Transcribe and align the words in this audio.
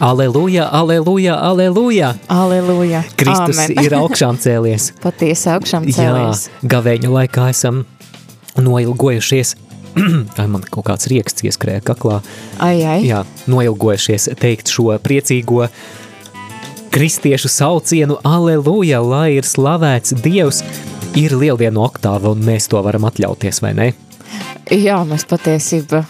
Aleluja, 0.00 0.68
aleluja, 0.68 1.34
aleluja! 1.34 2.14
Aleluja! 2.28 3.02
Kristus 3.16 3.58
Āmen. 3.58 3.72
ir 3.82 3.94
augšām 3.98 4.36
cēlies. 4.38 4.92
Patiesi 5.02 5.48
augšām 5.50 5.88
cēlies. 5.90 6.44
Jā, 6.46 6.68
gavēņa 6.70 7.10
laikā 7.10 7.48
esam 7.50 7.80
noilgojušies. 8.62 9.56
Ai, 10.38 10.44
man 10.46 10.62
kaut 10.70 10.86
kāds 10.86 11.10
rieksts 11.10 11.42
ieskrēja 11.42 11.82
kaklā. 11.82 12.20
Ai, 12.62 12.84
ai. 12.86 13.00
Jā, 13.08 13.24
noilgojušies 13.50 14.28
teikt 14.38 14.70
šo 14.70 14.94
priecīgo 15.02 15.66
kristiešu 16.94 17.50
saucienu 17.50 18.20
Aleluja, 18.22 19.02
lai 19.02 19.40
ir 19.40 19.50
slavēts 19.50 20.14
Dievs. 20.22 20.62
Ir 21.18 21.34
lieldienu 21.34 21.82
oktāva 21.82 22.36
un 22.36 22.46
mēs 22.46 22.70
to 22.70 22.78
varam 22.86 23.10
atļauties, 23.10 23.58
vai 23.66 23.74
ne? 23.74 23.90
Jā, 24.70 25.02
mēs 25.10 25.26
patiesībā 25.26 26.04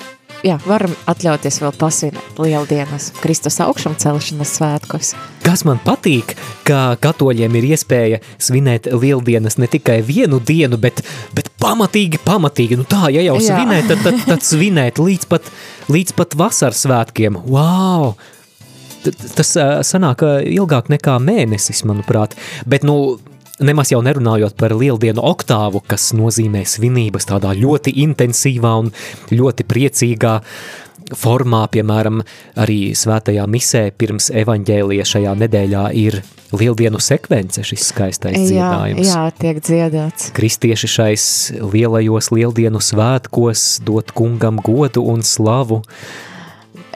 jā, 0.46 0.58
varam 0.66 0.94
atļauties 1.10 1.60
vēl 1.62 1.74
pasvinēt 1.78 2.38
lieldienas 2.40 3.10
Kristus 3.22 3.58
augšām 3.64 3.96
celšanas 4.00 4.54
svētkos. 4.58 5.12
Kas 5.44 5.64
man 5.66 5.80
patīk, 5.82 6.34
ka 6.68 6.98
katoļiem 7.00 7.58
ir 7.60 7.68
iespēja 7.72 8.20
svinēt 8.42 8.90
lieldienas 8.92 9.58
ne 9.58 9.68
tikai 9.70 10.00
vienu 10.06 10.40
dienu, 10.44 10.78
bet, 10.80 11.02
bet 11.36 11.50
pamatīgi, 11.62 12.20
pamatīgi. 12.24 12.78
Nu 12.80 12.88
tā, 12.88 13.08
ja 13.14 13.24
jau 13.24 13.38
Jā. 13.40 13.54
svinēt, 13.54 13.88
tad, 13.90 14.02
tad, 14.04 14.24
tad 14.28 14.44
svinēt 14.46 15.00
līdz 15.02 15.30
pat, 15.30 15.48
līdz 15.92 16.16
pat 16.18 16.36
vasaras 16.38 16.84
svētkiem. 16.86 17.40
Wow! 17.48 18.14
Tas 19.08 19.54
ā, 19.56 19.68
sanāk 19.86 20.24
ā, 20.26 20.34
ilgāk 20.44 20.90
nekā 20.92 21.16
mēnesis, 21.22 21.84
manuprāt. 21.88 22.34
Bet, 22.68 22.84
nu, 22.84 23.16
nemaz 23.60 23.92
jau 23.92 24.00
nerunājot 24.04 24.56
par 24.58 24.74
lieldienu 24.76 25.22
oktāvu, 25.24 25.82
kas 25.88 26.12
nozīmē 26.16 26.64
svinības 26.68 27.28
tādā 27.30 27.54
ļoti 27.58 27.94
intensīvā 28.04 28.74
un 28.82 28.92
ļoti 29.34 29.66
priecīgā 29.68 30.34
formā, 31.16 31.62
piemēram, 31.72 32.20
arī 32.60 32.92
svētajā 32.98 33.46
misē 33.48 33.86
pirms 33.96 34.28
evaņģēlija 34.36 35.06
šajā 35.08 35.34
nedēļā 35.42 35.84
ir 35.96 36.20
lieldienu 36.52 37.00
sekvence, 37.00 37.62
šis 37.64 37.88
skaistais 37.92 38.36
Jā, 38.36 38.48
dziedājums. 38.48 39.08
jā, 39.08 39.22
tiek 39.40 39.60
dziedāts. 39.64 40.30
Kristieši 40.36 40.90
šais 40.92 41.24
lielajos 41.60 42.30
lieldienu 42.34 42.80
svētkos 42.84 43.80
dot 43.84 44.12
kungam 44.16 44.60
godu 44.64 45.04
un 45.08 45.24
slavu. 45.24 45.82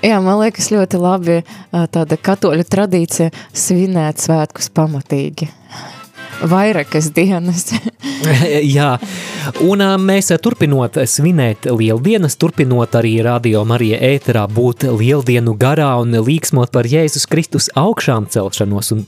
Jā, 0.02 0.18
man 0.18 0.40
liekas 0.42 0.72
ļoti 0.74 0.98
labi 0.98 1.40
tāda 1.70 2.18
katoļu 2.18 2.64
tradīcija 2.66 3.30
svinēt 3.54 4.24
svētkus 4.24 4.72
pamatīgi. 4.74 5.48
Vairākas 6.42 7.10
dienas. 7.14 7.68
Jā, 8.76 8.96
un 9.62 9.82
mēs 10.02 10.32
turpinot 10.42 10.98
svinēt 11.06 11.68
lieldienas, 11.70 12.36
turpinot 12.40 12.96
arī 12.98 13.16
radio 13.24 13.62
Marija 13.68 14.00
ēterā 14.12 14.44
būt 14.50 14.88
lieldienu 14.90 15.54
garā 15.58 15.94
un 16.02 16.16
līksmot 16.18 16.72
par 16.74 16.88
Jēzus 16.90 17.28
Kristus 17.30 17.70
augšām 17.78 18.26
celšanos 18.32 18.94
un 18.96 19.04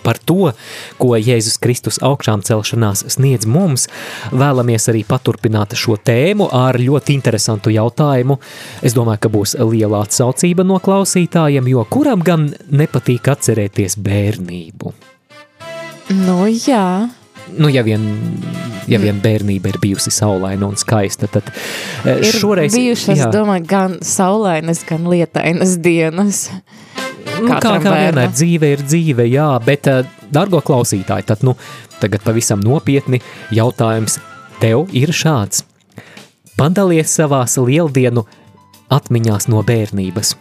par 0.00 0.16
to, 0.24 0.52
ko 0.96 1.12
Jēzus 1.16 1.58
Kristus 1.60 2.00
augšām 2.00 2.40
celšanās 2.46 3.04
sniedz 3.12 3.44
mums, 3.44 3.86
vēlamies 4.32 4.88
arī 4.92 5.04
paturpināt 5.04 5.76
šo 5.76 5.98
tēmu 6.00 6.48
ar 6.56 6.80
ļoti 6.80 7.18
interesantu 7.18 7.74
jautājumu. 7.74 8.38
Es 8.80 8.96
domāju, 8.96 9.26
ka 9.26 9.34
būs 9.36 9.56
liela 9.60 10.00
atsaucība 10.06 10.64
no 10.64 10.80
klausītājiem, 10.80 11.68
jo 11.74 11.84
kuram 11.92 12.24
gan 12.24 12.48
nepatīk 12.72 13.28
atcerēties 13.36 14.00
bērnību? 14.00 14.96
Nu, 16.14 16.44
jā. 16.50 17.08
Nu, 17.58 17.70
ja 17.72 17.82
vien, 17.86 18.04
ja 18.90 19.00
vien 19.02 19.18
bērnība 19.22 19.72
ir 19.72 19.78
bijusi 19.82 20.12
saulaina 20.14 20.68
un 20.68 20.78
skaista, 20.78 21.26
tad 21.30 21.48
eh, 22.04 22.20
Ir 22.20 22.36
šoreiz... 22.36 22.74
bijušas, 22.76 23.24
jā. 23.24 23.30
domāju, 23.34 23.66
gan 23.70 23.96
saulainas, 24.06 24.84
gan 24.86 25.08
lietainas 25.10 25.76
dienas. 25.82 26.48
Nu, 27.40 27.48
kā, 27.48 27.56
Katram 27.56 27.80
kā 27.82 27.94
vienmēr 27.94 28.14
bērnam. 28.14 28.34
dzīve 28.36 28.72
ir 28.76 28.84
dzīve, 28.84 29.26
jā, 29.32 29.48
bet, 29.64 29.88
eh, 29.90 30.04
dargo 30.32 30.60
klausītāji, 30.64 31.26
tad, 31.30 31.42
nu, 31.46 31.56
tagad 32.02 32.22
pavisam 32.26 32.62
nopietni 32.64 33.22
jautājums 33.54 34.20
tev 34.60 34.86
ir 34.96 35.14
šāds. 35.16 35.64
Padalies 36.60 37.14
savās 37.16 37.56
lieldienu 37.56 38.26
atmiņās 38.92 39.48
no 39.48 39.62
bērnības. 39.64 40.34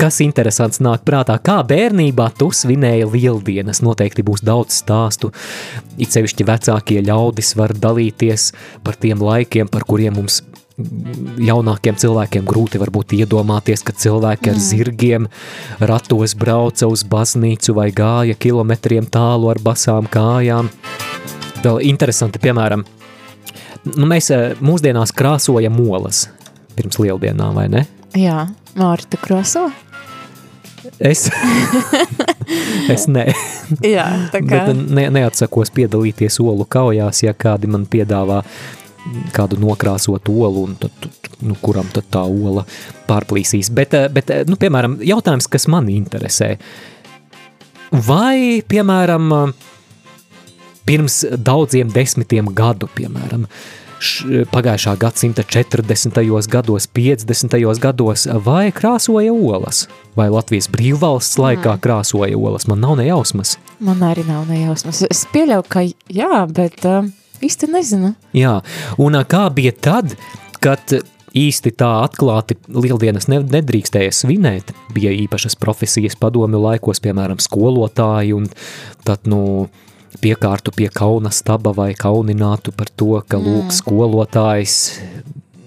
Kas 0.00 0.16
interesants 0.24 0.80
nāk 0.80 1.02
prātā, 1.04 1.34
kā 1.44 1.58
bērnībā 1.68 2.30
tu 2.38 2.46
svinēji 2.56 3.04
lieldienas, 3.12 3.82
noteikti 3.84 4.24
būs 4.24 4.40
daudz 4.40 4.78
stāstu. 4.80 5.28
It 6.00 6.14
sevišķi 6.14 6.46
vecākie 6.48 7.02
ļaudis 7.04 7.52
var 7.58 7.74
dalīties 7.76 8.46
par 8.86 8.96
tiem 8.96 9.20
laikiem, 9.20 9.68
par 9.68 9.84
kuriem 9.84 10.16
mums 10.16 10.38
jaunākiem 11.50 11.98
cilvēkiem 12.00 12.46
grūti 12.48 12.80
varbūt 12.80 13.12
iedomāties, 13.18 13.84
ka 13.84 13.92
cilvēki 13.92 14.54
ar 14.54 14.62
zirgiem 14.70 15.28
ratos 15.84 16.32
brauca 16.32 16.88
uz 16.88 17.04
baznīcu 17.04 17.76
vai 17.76 17.90
gāja 17.92 18.38
kilometriem 18.40 19.04
tālu 19.12 19.52
ar 19.52 19.60
basām 19.60 20.08
kājām. 20.08 20.72
Vēl 21.60 21.82
interesanti, 21.90 22.40
piemēram, 22.40 22.86
nu 23.98 24.08
mēs 24.08 24.32
eh, 24.32 24.56
mūsdienās 24.64 25.12
krāsojam 25.12 25.76
molas 25.76 26.30
pirms 26.72 26.96
lieldienām, 27.04 27.60
vai 27.60 27.68
ne? 27.68 27.84
Jā, 28.16 28.46
Mārta 28.80 29.20
Kroso. 29.20 29.68
Es, 30.98 31.26
es 32.94 33.06
ne, 33.08 33.26
Jā, 33.84 34.06
tā 34.32 34.40
kā. 34.44 34.64
bet 34.66 34.84
ne, 34.96 35.06
neatsakos 35.12 35.72
piedalīties 35.76 36.40
olu 36.42 36.66
kaujās, 36.68 37.22
ja 37.24 37.34
kādi 37.36 37.70
man 37.70 37.86
piedāvā 37.90 38.42
kādu 39.34 39.58
nokrāsotu 39.60 40.34
olu, 40.44 40.66
un 40.68 40.76
tad, 40.80 41.08
nu, 41.44 41.56
kuram 41.62 41.88
tad 41.94 42.08
tā 42.12 42.22
ola 42.26 42.64
pārplīsīs. 43.08 43.72
Bet, 43.74 43.96
eh, 43.96 44.08
bet, 44.12 44.30
eh, 44.30 44.44
nu, 44.48 44.58
piemēram, 44.60 44.98
jautājums, 45.04 45.48
kas 45.50 45.68
man 45.72 45.88
interesē. 45.92 46.56
Vai, 47.90 48.62
piemēram, 48.68 49.54
pirms 50.86 51.24
daudziem 51.36 51.90
desmitiem 51.92 52.52
gadu, 52.54 52.88
piemēram, 52.94 53.46
š, 54.00 54.44
pagājušā 54.50 54.96
gadsimta 55.00 55.44
40. 55.44 56.48
gados, 56.50 56.88
50. 56.96 57.56
gados, 57.80 58.26
vai 58.44 58.70
krāsoja 58.72 59.32
olas? 59.32 59.86
Vai 60.16 60.30
Latvijas 60.32 60.68
brīvvalsts 60.72 61.38
laikā 61.38 61.76
krāsoja 61.84 62.38
olas? 62.38 62.66
Man 62.70 62.80
nav 62.82 62.96
nejausmas. 63.00 63.58
Man 63.78 64.02
arī 64.04 64.24
nav 64.28 64.48
nejausmas. 64.50 65.04
Es 65.10 65.26
pieļauju, 65.32 65.68
ka 65.68 65.84
jā, 66.08 66.42
bet 66.50 66.84
uh, 66.88 67.06
īsti 67.44 67.70
nezinu. 67.70 68.14
Jā, 68.36 68.58
un 69.00 69.20
ā, 69.20 69.24
kā 69.28 69.46
bija 69.54 69.72
tad, 69.76 70.16
kad 70.64 70.96
īsti 71.36 71.72
tā 71.78 71.90
atklāti 72.04 72.56
lieldienas 72.66 73.28
ne- 73.30 73.44
nedrīkstēja 73.44 74.10
svinēt? 74.14 74.72
Bija 74.94 75.12
īpašas 75.14 75.56
profesijas 75.60 76.18
padomju 76.18 76.58
laikos, 76.64 77.02
piemēram, 77.04 77.38
skolotāji, 77.42 78.34
un 78.34 78.48
tad, 79.06 79.28
nu, 79.30 79.68
piekārtu 80.20 80.72
pie 80.76 80.88
kauna 80.94 81.30
staba 81.34 81.72
vai 81.76 81.92
kauninātu 81.98 82.74
par 82.76 82.90
to, 82.96 83.12
ka, 83.28 83.38
lūk, 83.40 83.70
skolotājs 83.74 84.76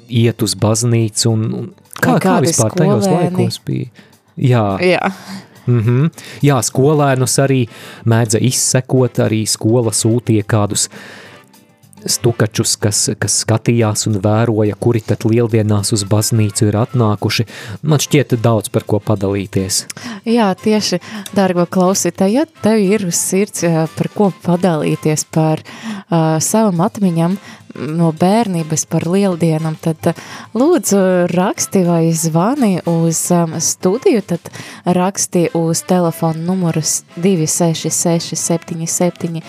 iet 0.10 0.44
uz 0.45 0.57
baznīcu, 0.60 1.30
un, 1.31 1.48
un 1.62 1.72
kā, 2.01 2.18
kā 2.22 2.38
vispār 2.44 2.75
tajos 2.75 3.07
skolēni? 3.07 3.31
laikos 3.31 3.62
bija? 3.66 3.90
Jā, 4.38 4.68
Jā, 4.81 5.12
Mm 5.68 5.80
-hmm. 5.80 6.10
Jā, 6.42 6.62
skolēnus 6.62 7.40
arī 7.40 7.68
mēdza 8.06 8.40
izsekot, 8.42 9.19
arī 9.19 9.48
skola 9.48 9.92
sūtīja 9.92 10.44
kādus 10.44 10.89
stukačus, 12.10 12.76
kas, 12.82 13.06
kas 13.20 13.40
skatījās 13.44 14.08
un 14.10 14.20
vēroja, 14.24 14.78
kuri 14.80 15.02
tad 15.06 15.26
lieldienās 15.28 15.94
uz 15.96 16.06
baznīcu 16.10 16.68
ir 16.70 16.80
atnākuši. 16.84 17.48
Man 17.82 18.04
šķiet 18.04 18.38
daudz 18.44 18.72
par 18.74 18.88
ko 18.88 19.00
padalīties. 19.04 19.84
jā 20.28 20.50
tieši, 20.64 21.00
dārgo 21.36 21.66
klausītāji, 21.70 22.40
ja 22.40 22.46
tev 22.64 22.82
ir 22.84 23.08
uz 23.10 23.20
sirds, 23.20 23.66
ā, 23.68 23.88
par 23.98 24.12
ko 24.14 24.32
padalīties 24.46 25.28
par 25.34 25.64
uh, 25.64 26.40
savam 26.44 26.84
atmiņam, 26.86 27.38
no 27.75 28.12
bērnības 28.14 28.86
par 28.90 29.06
lieldienam, 29.10 29.75
tad 29.81 30.10
uh, 30.12 30.22
lūdzu 30.58 31.02
raksti 31.31 31.84
vai 31.88 32.12
zvani 32.16 32.78
uz 32.90 33.20
um, 33.34 33.56
studiju, 33.62 34.22
tad 34.34 34.50
raksti 34.86 35.48
uz 35.58 35.84
telefonu 35.90 36.46
numurus 36.48 37.02
266 37.16 38.36
77 38.38 39.42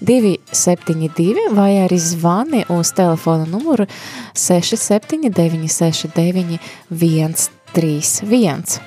272 0.00 1.48
vai 1.56 1.72
arī 1.84 1.98
zvani 1.98 2.64
uz 2.68 2.92
telefonu 2.96 3.48
numuru 3.50 3.86
679 4.34 5.68
69 5.68 6.58
131. 6.90 8.80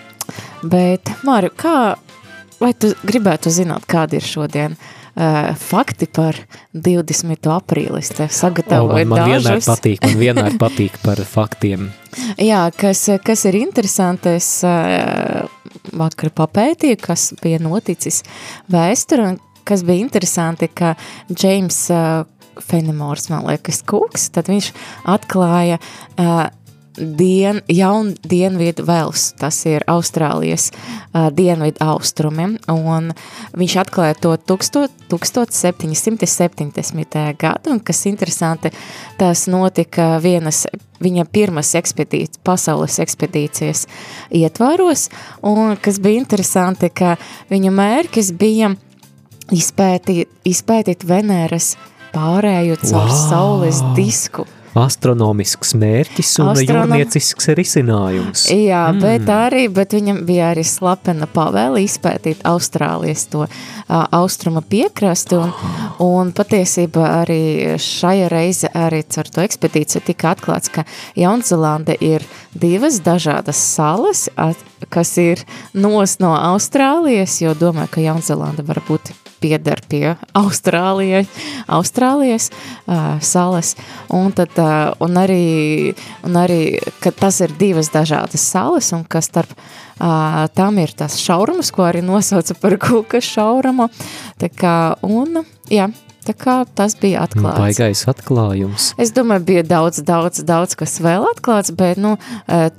Bet, 0.63 1.09
Māri, 1.27 1.49
kā, 1.59 1.95
vai 2.59 2.73
tu 2.73 2.93
gribētu 3.03 3.51
zināt, 3.51 3.83
kāda 3.89 4.19
ir 4.19 4.27
šodien 4.27 4.77
uh, 4.77 5.02
fakti 5.59 6.07
par 6.09 6.37
20. 6.73 7.49
aprīli? 7.53 7.99
Es 8.01 8.11
tev 8.17 8.31
sagatavoju 8.33 9.05
man, 9.05 9.11
man 9.13 9.33
dažus. 9.33 9.45
vienmēr 9.45 9.65
patīk, 9.67 10.05
man 10.07 10.19
vienmēr 10.21 10.57
patīk 10.63 10.97
par 11.03 11.21
faktiem. 11.29 11.91
Jā, 12.41 12.65
kas, 12.77 13.07
kas 13.25 13.45
ir 13.49 13.57
interesanti, 13.61 14.35
es 14.37 14.49
uh, 14.67 15.45
vakar 15.97 16.33
papētīju, 16.33 16.99
kas 17.01 17.31
bija 17.41 17.61
noticis 17.61 18.21
vēstur, 18.73 19.25
un 19.25 19.39
kas 19.67 19.85
bija 19.87 20.03
interesanti, 20.03 20.69
ka 20.69 20.93
Džeims 21.31 21.85
uh, 21.93 22.23
Fenemors, 22.61 23.29
man 23.33 23.47
liekas, 23.47 23.81
Kuks, 23.89 24.29
tad 24.33 24.49
viņš 24.51 24.69
atklāja 25.09 25.79
uh, 25.81 26.49
dien, 26.97 27.61
jaunu 27.69 28.13
dienvidu 28.29 28.85
vels, 28.87 29.33
tas 29.39 29.65
ir 29.69 29.83
Austrālijas 29.89 30.71
uh, 30.73 31.29
dienvidu 31.33 31.77
austrumi, 31.85 32.57
un 32.71 33.11
viņš 33.57 33.75
atklāja 33.83 34.15
to 34.21 34.35
1000, 34.37 34.89
1770. 35.13 37.37
gadu, 37.39 37.73
un 37.73 37.79
kas 37.79 38.05
interesanti, 38.09 38.71
tas 39.17 39.47
notika 39.51 40.19
vienas, 40.23 40.65
viņa 41.03 41.25
pirmas 41.33 41.73
ekspedīcijas, 41.75 42.39
pasaules 42.45 42.99
ekspedīcijas 43.03 43.87
ietvaros, 44.31 45.09
un 45.41 45.77
kas 45.81 45.99
bija 46.03 46.19
interesanti, 46.21 46.89
ka 46.89 47.15
viņa 47.51 47.71
mērķis 47.73 48.31
bija 48.39 48.73
izpētīt, 49.51 50.29
izpētīt 50.47 51.03
Venēras 51.07 51.73
pārēju 52.13 52.77
caur 52.85 53.09
Wow! 53.09 53.29
saules 53.29 53.81
disku. 53.97 54.45
Astronomisks 54.79 55.73
mērķis 55.77 56.31
un 56.41 56.51
Astronom- 56.51 56.93
jūrniecisks 56.93 57.49
risinājums. 57.57 58.45
Jā, 58.49 58.87
mm. 58.91 59.01
bet 59.03 59.29
arī, 59.29 59.67
bet 59.73 59.93
viņam 59.93 60.23
bija 60.25 60.51
arī 60.53 60.65
slepena 60.65 61.27
pavēle 61.29 61.83
izpētīt 61.85 62.41
Austrālijas 62.47 63.27
to 63.31 63.45
uh, 63.45 63.51
austruma 64.11 64.63
piekrasti, 64.65 65.37
un, 65.37 65.53
un 66.03 66.33
patiesībā 66.35 67.05
arī 67.21 67.41
šajā 67.81 68.29
reize 68.33 68.71
arī 68.73 69.03
ar 69.17 69.29
to 69.29 69.43
ekspedīciju 69.45 70.03
tika 70.09 70.33
atklāts, 70.33 70.71
ka 70.73 70.87
Jaunzelande 71.19 71.97
ir 72.01 72.25
divas 72.53 73.01
dažādas 73.03 73.59
salas, 73.61 74.25
at, 74.35 74.57
kas 74.89 75.15
ir 75.21 75.43
nos 75.73 76.17
no 76.23 76.33
Austrālijas, 76.33 77.41
jo 77.43 77.53
domāju, 77.57 77.93
ka 77.93 78.07
Jaunzelanda 78.07 78.65
var 78.65 78.81
būt 78.87 79.13
pieder 79.43 79.81
pie 79.91 80.15
Austrālijas, 80.37 81.27
Austrālijas 81.67 82.49
uh, 82.49 83.19
salas, 83.23 83.73
un, 84.13 84.31
tad, 84.35 84.55
uh, 84.61 84.93
un, 85.03 85.19
arī, 85.19 85.93
un 86.23 86.39
arī, 86.39 86.61
ka 87.03 87.11
tas 87.15 87.41
ir 87.43 87.55
divas 87.59 87.91
dažādas 87.93 88.45
salas, 88.53 88.93
un 88.95 89.03
ka 89.03 89.21
starp 89.23 89.51
uh, 89.57 90.45
tam 90.55 90.79
ir 90.83 90.95
tas 90.97 91.19
šaurums, 91.19 91.73
ko 91.75 91.87
arī 91.89 92.03
nosauca 92.05 92.55
par 92.61 92.77
kūka 92.81 93.21
šaurumu, 93.23 93.89
tā 94.41 94.49
kā, 94.53 94.77
un, 95.03 95.43
jā, 95.71 95.89
tā 96.23 96.37
kā 96.39 96.61
tas 96.75 96.95
bija 96.99 97.25
atklāts. 97.27 97.59
Baigais 97.59 98.05
atklājums. 98.07 98.93
Es 99.01 99.11
domāju, 99.15 99.47
bija 99.51 99.67
daudz, 99.67 99.99
daudz, 100.07 100.39
daudz, 100.47 100.77
kas 100.79 100.95
vēl 101.03 101.27
atklāts, 101.33 101.75
bet, 101.75 101.99
nu, 101.99 102.15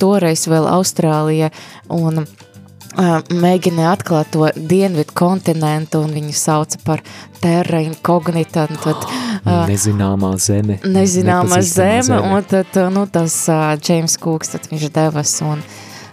toreiz 0.00 0.48
vēl 0.48 0.70
Austrālija 0.72 1.52
un 1.92 2.24
uh, 2.24 2.50
mēģināja 2.96 3.92
atklāt 3.96 4.30
to 4.34 4.48
dienvidu 4.54 5.12
kontinentu, 5.16 6.00
un 6.04 6.12
viņu 6.14 6.34
sauca 6.38 6.78
par 6.84 7.02
terra 7.40 7.80
incognita, 7.84 8.66
tad 8.82 9.02
uh, 9.08 9.64
Nezināmā 9.68 10.30
zeme. 10.38 10.78
nezināmā 10.84 11.48
nepazīstamā 11.50 12.02
zeme, 12.06 12.20
un 12.38 12.46
tad, 12.50 12.70
uh, 12.78 12.90
nu, 12.94 13.06
tas 13.10 13.36
uh, 13.50 13.74
James 13.82 14.16
Cooks, 14.22 14.54
tad 14.54 14.68
viņš 14.70 14.88
devas 14.94 15.34
un 15.44 15.62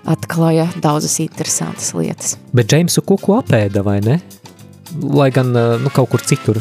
atklāja 0.10 0.66
daudzas 0.82 1.20
interesantas 1.22 1.92
lietas. 1.94 2.36
Bet 2.58 2.72
Džeimsu 2.72 3.04
kuku 3.06 3.36
apēda, 3.38 3.84
vai 3.86 4.00
ne? 4.02 4.20
Lai 5.02 5.30
gan 5.32 5.54
uh, 5.56 5.76
nu, 5.80 5.92
kaut 5.94 6.10
kur 6.16 6.24
citur. 6.26 6.58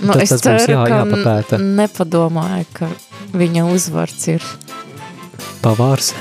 Nu, 0.00 0.14
Tas- 0.14 0.30
es 0.30 0.40
tas 0.40 0.62
ceru, 0.64 0.72
jā- 0.78 0.86
ka 0.88 1.02
jāpapēta. 1.02 1.58
nepadomāju, 1.60 2.66
ka 2.72 2.88
viņa 3.36 3.66
uzvards 3.74 4.28
ir 4.32 4.42
Pavārs. 5.62 6.12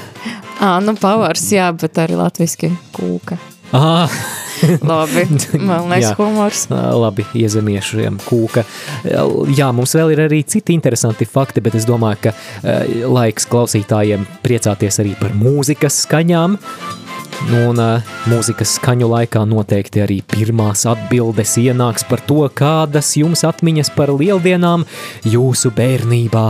Ā, 0.57 0.77
nu, 0.81 0.95
pavārs, 0.97 1.45
jā, 1.53 1.69
bet 1.77 1.99
arī 2.01 2.17
latviski 2.17 2.71
kūka. 2.95 3.37
Ah, 3.75 4.11
Labi, 4.89 5.25
man 5.59 5.89
liekas 5.91 6.15
humors. 6.17 6.65
Labi, 6.71 7.25
iezemiešiem 7.37 8.17
kūka. 8.25 8.63
Jā, 9.57 9.67
mums 9.75 9.93
vēl 9.97 10.15
ir 10.15 10.23
arī 10.25 10.41
citi 10.47 10.73
interesanti 10.73 11.27
fakti, 11.29 11.61
bet 11.61 11.75
es 11.77 11.85
domāju, 11.87 12.29
ka 12.29 12.33
laiks 13.11 13.49
klausītājiem 13.51 14.23
priecāties 14.45 15.03
arī 15.03 15.17
par 15.19 15.35
mūzikas 15.37 16.05
skaņām. 16.07 16.57
Nu, 16.57 16.97
Un 17.47 17.77
uh, 17.77 18.07
mūzikas 18.31 18.73
skaņu 18.79 19.07
laikā 19.11 19.43
noteikti 19.45 20.01
arī 20.01 20.17
pirmās 20.25 20.87
atbildes 20.89 21.53
ienāks 21.61 22.07
par 22.09 22.23
to, 22.25 22.39
kādas 22.49 23.11
jums 23.19 23.43
atmiņas 23.45 23.91
par 23.93 24.09
lieldienām 24.15 24.87
jūsu 25.27 25.71
bērnībā. 25.77 26.47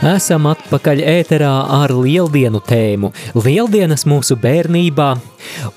Esam 0.00 0.46
atpakaļ 0.48 1.02
ēterā 1.04 1.50
ar 1.76 1.92
lieldienu 1.92 2.62
tēmu. 2.64 3.10
Lieldienas 3.36 4.06
mūsu 4.08 4.32
bērnībā, 4.40 5.08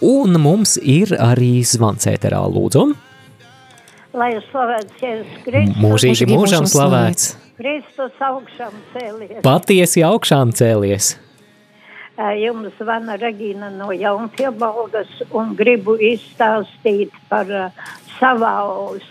un 0.08 0.40
mums 0.40 0.78
ir 0.80 1.12
arī 1.20 1.58
zvans 1.68 2.08
ēterā, 2.08 2.40
lūdzu. 2.48 2.86
Lai 4.16 4.30
slavēts 4.46 5.04
Jēzus 5.04 5.44
Kristus. 5.44 5.82
Mūžīgi 5.84 6.30
mūžam 6.32 6.70
slavēts. 6.72 7.34
Kristus 7.60 8.24
augšām 8.24 8.80
cēlies. 8.94 9.44
Patiesi 9.44 10.06
augšām 10.08 10.56
cēlies. 10.56 11.18
Jums 12.40 12.80
zvana 12.80 13.20
Regīna 13.20 13.74
no 13.76 13.92
Jaunpiebalgas 13.92 15.12
un 15.36 15.52
gribu 15.60 16.00
izstāstīt 16.00 17.12
par 17.28 17.52
savā, 18.22 18.56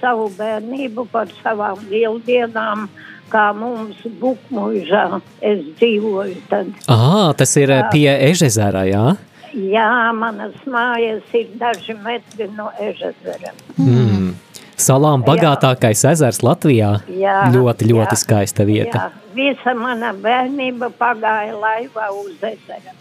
savu 0.01 0.33
bērnību, 0.41 1.11
par 1.13 1.29
savām 1.43 1.85
lieldienām, 1.93 2.89
kā 3.33 3.49
mums 3.57 3.99
Bukmužā 4.21 5.07
es 5.41 5.65
dzīvoju 5.81 6.39
tad. 6.51 6.73
Ā, 6.91 7.33
tas 7.39 7.57
ir 7.61 7.75
pie 7.93 8.09
Ežezera, 8.31 8.85
jā? 8.89 9.13
Jā, 9.53 9.89
manas 10.17 10.57
mājas 10.65 11.35
ir 11.37 11.51
daži 11.61 11.97
metri 12.01 12.49
no 12.57 12.71
Ežezera. 12.81 13.53
Mm. 13.77 14.33
Salām 14.81 15.23
bagātākais 15.27 16.01
ezers 16.09 16.41
Latvijā. 16.43 16.95
Jā, 17.13 17.43
ļoti, 17.53 17.91
ļoti 17.93 18.17
jā, 18.17 18.19
skaista 18.19 18.65
vieta. 18.67 19.05
Jā, 19.05 19.29
visa 19.37 19.75
mana 19.77 20.15
bērnība 20.17 20.89
pagāja 20.99 21.55
laivā 21.59 22.09
uz 22.17 22.35
ezera. 22.41 22.97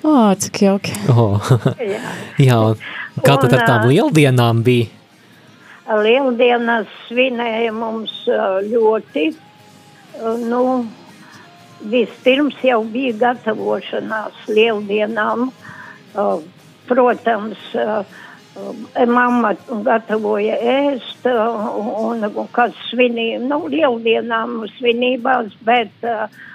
O, 0.00 0.32
cik 0.38 0.62
jauki. 0.64 0.94
Oh. 1.12 1.38
Jā. 1.82 2.00
jā, 2.48 2.58
un 2.58 3.24
kā 3.24 3.36
tad 3.42 3.54
ar 3.54 3.64
tām 3.66 3.88
lieldienām 3.90 4.62
bija? 4.66 4.88
Lieldienas 5.84 6.88
svinēja 7.10 7.72
mums 7.76 8.22
ļoti. 8.70 9.28
Nu, 10.22 10.60
vispirms 11.90 12.60
jau 12.64 12.82
bija 12.90 13.14
gatavošanās 13.22 14.44
lieldienām. 14.48 15.48
Protams, 16.88 17.62
mamma 19.10 19.54
gatavoja 19.86 20.58
ēst, 20.74 21.26
un, 21.26 22.22
un 22.28 22.50
kas 22.54 22.76
svinīja, 22.90 23.40
nu, 23.42 23.64
lieldienām 23.72 24.60
svinībās, 24.76 25.56
bet 25.66 26.06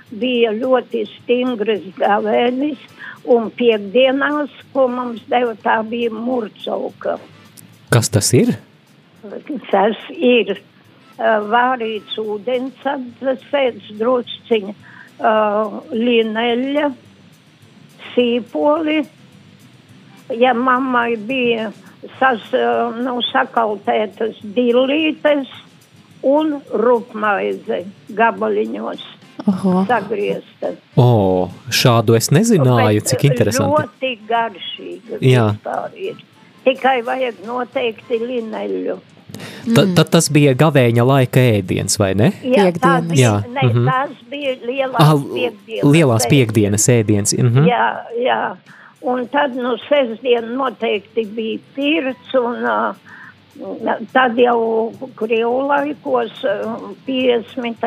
bija 0.10 0.54
ļoti 0.56 1.04
stingras 1.18 1.84
gavēnis, 2.00 2.80
un 3.30 3.51
piekdienās, 3.51 4.54
ko 4.74 4.88
mums 4.92 5.25
deva, 5.30 5.54
tā 5.60 5.82
bija 5.86 6.13
murcauka. 6.13 7.20
Kas 7.92 8.10
tas 8.13 8.32
ir? 8.38 8.56
Tas 9.70 9.98
ir 10.16 10.56
vārīts 11.20 12.18
ūdens, 12.22 12.80
atsēdz 12.88 13.94
drusciņa 14.00 14.74
uh, 14.74 15.80
lineļa, 15.92 16.90
sīpoli. 18.14 19.02
Ja 20.40 20.54
mammai 20.54 21.18
bija 21.18 21.72
sas, 22.20 22.44
uh, 22.56 22.96
nu, 22.96 23.20
sakautētas 23.32 24.40
dilītes 24.56 25.52
un 26.24 26.60
rupmaize 26.72 27.84
gabaliņos 28.16 29.06
Oho. 29.48 29.84
sagriezta. 29.88 30.74
O, 31.00 31.50
šādu 31.72 32.16
es 32.20 32.30
nezināju, 32.36 33.04
Bet 33.04 33.12
cik 33.14 33.30
interesanti. 33.32 33.72
Ļoti 33.76 34.12
garšīga 34.30 35.22
Jā. 35.24 35.48
Tikai 36.66 37.00
vajag 37.08 37.40
noteikti 37.48 38.20
lineļu. 38.20 39.00
Ta, 39.75 39.86
tad 39.96 40.10
tas 40.15 40.29
bija 40.34 40.53
gavēņa 40.58 41.05
laika 41.05 41.43
ēdiens, 41.58 42.00
vai 42.01 42.13
ne? 42.17 42.31
Jā, 42.43 42.69
tā 42.77 42.96
bija, 43.08 43.19
Jā, 43.19 43.34
ne, 43.48 43.67
mhm. 43.67 43.88
tās 43.89 44.24
bija 44.31 44.55
lielās 44.65 45.01
Ah, 45.03 45.13
piekdienas. 45.34 45.91
lielās 45.93 46.27
piekdienas 46.31 46.89
ēdiens. 46.96 47.36
Mhm. 47.38 47.67
Jā, 47.69 47.88
jā. 48.24 48.41
Un 49.01 49.27
tad, 49.31 49.53
nu, 49.55 49.77
sestdien 49.88 50.50
noteikti 50.60 51.24
bija 51.31 51.60
pirts, 51.75 52.34
un 52.36 52.65
uh, 52.67 52.96
tad 54.12 54.36
jau 54.39 54.91
Krievu 55.15 55.62
laikos, 55.69 56.43
uh, 56.43 56.89
50. 57.08 57.79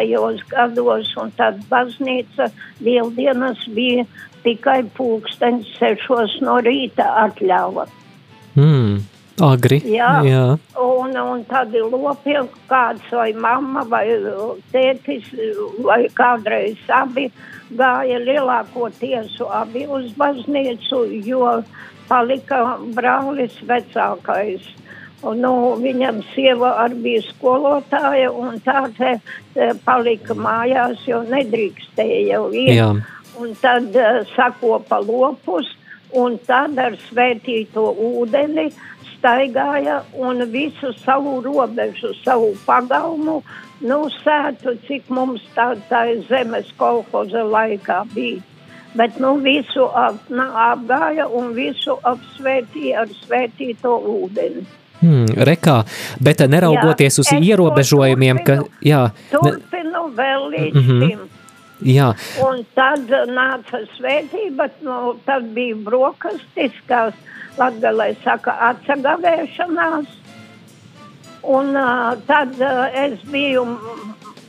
gados, 0.48 1.12
un 1.20 1.30
tad 1.36 1.60
baznīca 1.68 2.48
lieldienas 2.80 3.60
bija 3.76 4.06
tikai 4.42 4.82
pulksteņš 4.96 5.68
sešos 5.78 6.38
no 6.42 6.56
rīta 6.64 7.04
atļāva. 7.26 7.84
Mm, 8.56 8.96
agri. 9.42 9.80
Jā. 9.92 10.10
jā. 10.26 10.44
Un, 10.82 11.16
un 11.18 11.42
tad 11.48 11.74
ir 11.74 11.88
lopi, 11.90 12.36
kāds 12.70 13.08
vai 13.14 13.30
mamma 13.34 13.84
vai 13.88 14.06
tētis 14.74 15.30
vai 15.84 16.04
kādreiz 16.16 16.78
abi 16.92 17.28
gāja 17.76 18.20
lielākoties 18.22 19.40
abi 19.48 19.86
uz 19.88 20.12
baznīcu, 20.18 21.04
jo 21.26 21.62
palika 22.08 22.62
brālis 22.96 23.56
vecākais. 23.66 24.68
Un, 25.22 25.38
nu, 25.38 25.52
viņam 25.78 26.18
sieva 26.32 26.72
arī 26.82 26.96
bija 27.04 27.22
skolotāja, 27.28 28.32
un 28.34 28.56
tā 28.64 28.88
te 28.96 29.12
eh, 29.14 29.70
palika 29.84 30.34
mājās, 30.34 31.04
jo 31.06 31.20
nedrīkstēja 31.28 32.24
jau 32.32 32.48
iet. 32.50 32.74
Jā. 32.74 32.88
Un 33.38 33.54
tad 33.62 33.94
uh, 33.96 34.18
sakopa 34.34 34.98
lopus, 35.00 35.70
un 36.18 36.34
tad 36.44 36.76
ar 36.82 36.98
svētīto 37.06 37.86
ūdeni 37.94 38.66
staigāja 39.22 40.02
un 40.18 40.42
visu 40.50 40.90
savu 41.04 41.38
robežu, 41.44 42.10
savu 42.24 42.52
pagalmu, 42.66 43.42
nu, 43.86 43.98
sētu, 44.24 44.74
cik 44.88 45.06
mums 45.14 45.42
tā, 45.54 45.72
tā 45.88 46.02
zemes 46.28 46.72
kolhoza 46.78 47.44
laikā 47.46 48.02
bija. 48.14 48.42
Bet 48.98 49.14
nu, 49.22 49.36
visu 49.40 49.86
ap, 49.96 50.18
na, 50.28 50.50
apgāja 50.74 51.24
un 51.32 51.54
visu 51.56 51.94
apsvētīja 52.04 53.04
ar 53.06 53.12
svētīto 53.22 53.94
ūdeni. 54.18 54.66
Hmm, 55.02 55.24
rekā, 55.48 55.78
bet 56.22 56.42
neraugoties 56.46 57.16
Jā, 57.16 57.22
uz 57.24 57.30
ierobežojumiem, 57.48 58.42
ka, 58.44 58.58
turpinu. 58.60 58.82
jā, 58.86 59.00
ne, 59.08 59.30
Turpinu 59.32 60.02
vēl 60.18 60.44
līdz 60.52 60.76
Mhm. 60.76 61.00
šim. 61.08 61.22
jā, 61.82 62.10
Un 62.44 62.66
tad 62.74 63.08
nāca 63.32 63.80
svētība, 63.96 64.68
nu, 64.82 65.16
tad 65.26 65.48
bija 65.54 65.74
brokastis, 65.74 66.76
kas 66.86 67.14
latgalē 67.58 68.12
saka 68.24 68.54
atsagavēšanās. 68.70 70.18
Un 71.42 71.72
uh, 71.74 72.12
tad 72.28 72.54
uh, 72.62 72.84
es 72.94 73.18
biju 73.32 73.64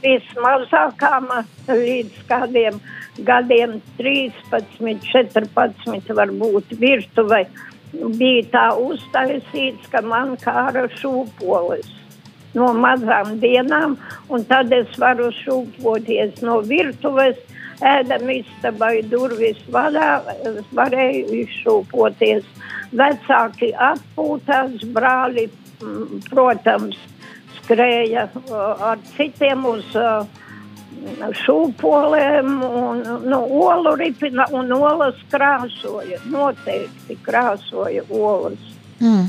vismazākām 0.03 1.29
līdz 1.69 2.19
kādiem 2.29 2.79
gadiem 3.25 3.79
13, 3.97 4.77
14 5.09 6.13
varbūt 6.19 6.75
virtuvei. 6.81 7.47
Bija 7.93 8.45
tā 8.53 8.67
uztaisīts, 8.81 9.89
ka 9.93 10.01
man 10.01 10.33
kāra 10.41 10.87
šūpoles 10.97 11.91
no 12.57 12.69
mazām 12.77 13.37
dienām, 13.41 13.95
un 14.29 14.45
tad 14.49 14.73
es 14.73 14.97
varu 15.01 15.29
šūpoties 15.39 16.41
no 16.45 16.59
virtuves, 16.65 17.39
ēdam 17.81 18.29
istabai 18.33 19.01
durvis 19.09 19.59
vaļā, 19.73 20.11
varēju 20.75 21.39
izšūpoties. 21.43 22.45
Vecāki 22.93 23.71
atpūtās, 23.73 24.83
brāli, 24.93 25.47
mm, 25.81 26.23
protams, 26.29 26.99
skrēja 27.63 28.27
ar 28.53 29.01
citiem 29.15 29.65
uz 29.65 29.95
šūpolēm 31.43 32.51
un 32.63 33.01
nu, 33.27 33.39
olu 33.63 33.95
ripina 33.99 34.45
un 34.55 34.71
olas 34.75 35.19
krāsoja, 35.31 36.21
noteikti 36.31 37.17
krāsoja 37.25 38.05
olas. 38.09 38.72
Mm. 39.03 39.25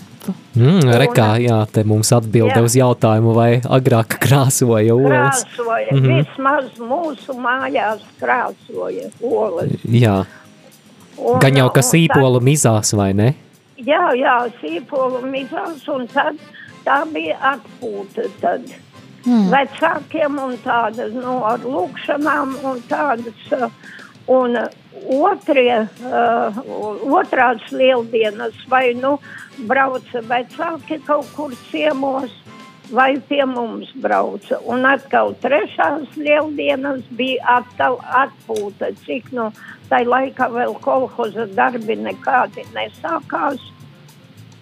mm, 0.55 0.91
rekā, 1.03 1.29
jā, 1.43 1.57
te 1.73 1.83
mums 1.85 2.13
atbilde 2.15 2.55
Jā. 2.55 2.63
uz 2.63 2.77
jautājumu, 2.79 3.33
vai 3.35 3.49
agrāk 3.61 4.19
krāsoja 4.23 4.95
olas. 4.95 5.43
Krāsoja, 5.57 5.93
Mhm. 5.93 6.13
vismaz 6.15 6.71
mūsu 6.79 7.35
mājās 7.35 8.05
krāsoja 8.21 9.11
olas. 9.21 9.73
Jā, 9.85 10.25
Un, 11.19 11.41
gan 11.41 11.55
jau, 11.59 11.69
ka 11.75 11.83
un 11.83 11.89
sīpolu 11.91 12.41
mizās, 12.41 12.95
vai 12.95 13.13
ne? 13.13 13.33
Tad, 13.35 13.87
jā, 13.87 14.05
jā, 14.15 14.37
sīpolu 14.63 15.23
mizās, 15.27 15.89
un 15.89 16.07
tad 16.07 16.39
tā 16.87 17.03
bija 17.13 17.37
atpūta 17.55 18.31
tad. 18.41 18.63
Mm. 19.25 19.49
Vecākiem 19.51 20.39
un 20.39 20.57
tādas, 20.59 21.13
nu, 21.17 21.43
ar 21.45 21.59
lūkšanām 21.59 22.59
un 22.65 22.81
tādas. 22.91 23.71
Un 24.29 24.57
otrie, 25.11 25.85
uh, 26.07 26.59
otrās 27.19 27.65
lieldienas 27.73 28.57
vai, 28.71 28.95
nu, 28.99 29.17
brauca 29.69 30.23
vecāki 30.29 31.01
kaut 31.07 31.29
kur 31.37 31.55
ciemos, 31.71 32.33
vai 32.95 33.15
pie 33.29 33.45
mums 33.49 33.91
brauca. 34.01 34.59
Un 34.71 34.87
atkal 34.89 35.35
trešās 35.43 36.17
lieldienas 36.21 37.05
bija 37.19 37.59
atkal 37.61 37.99
atpūta, 38.25 38.93
cik 39.05 39.33
nu 39.37 39.51
tai 39.91 40.05
laikā 40.09 40.49
vēl 40.53 40.77
kolhoza 40.85 41.47
darbi 41.57 41.97
nekādi 42.01 42.67
nesākās. 42.75 43.63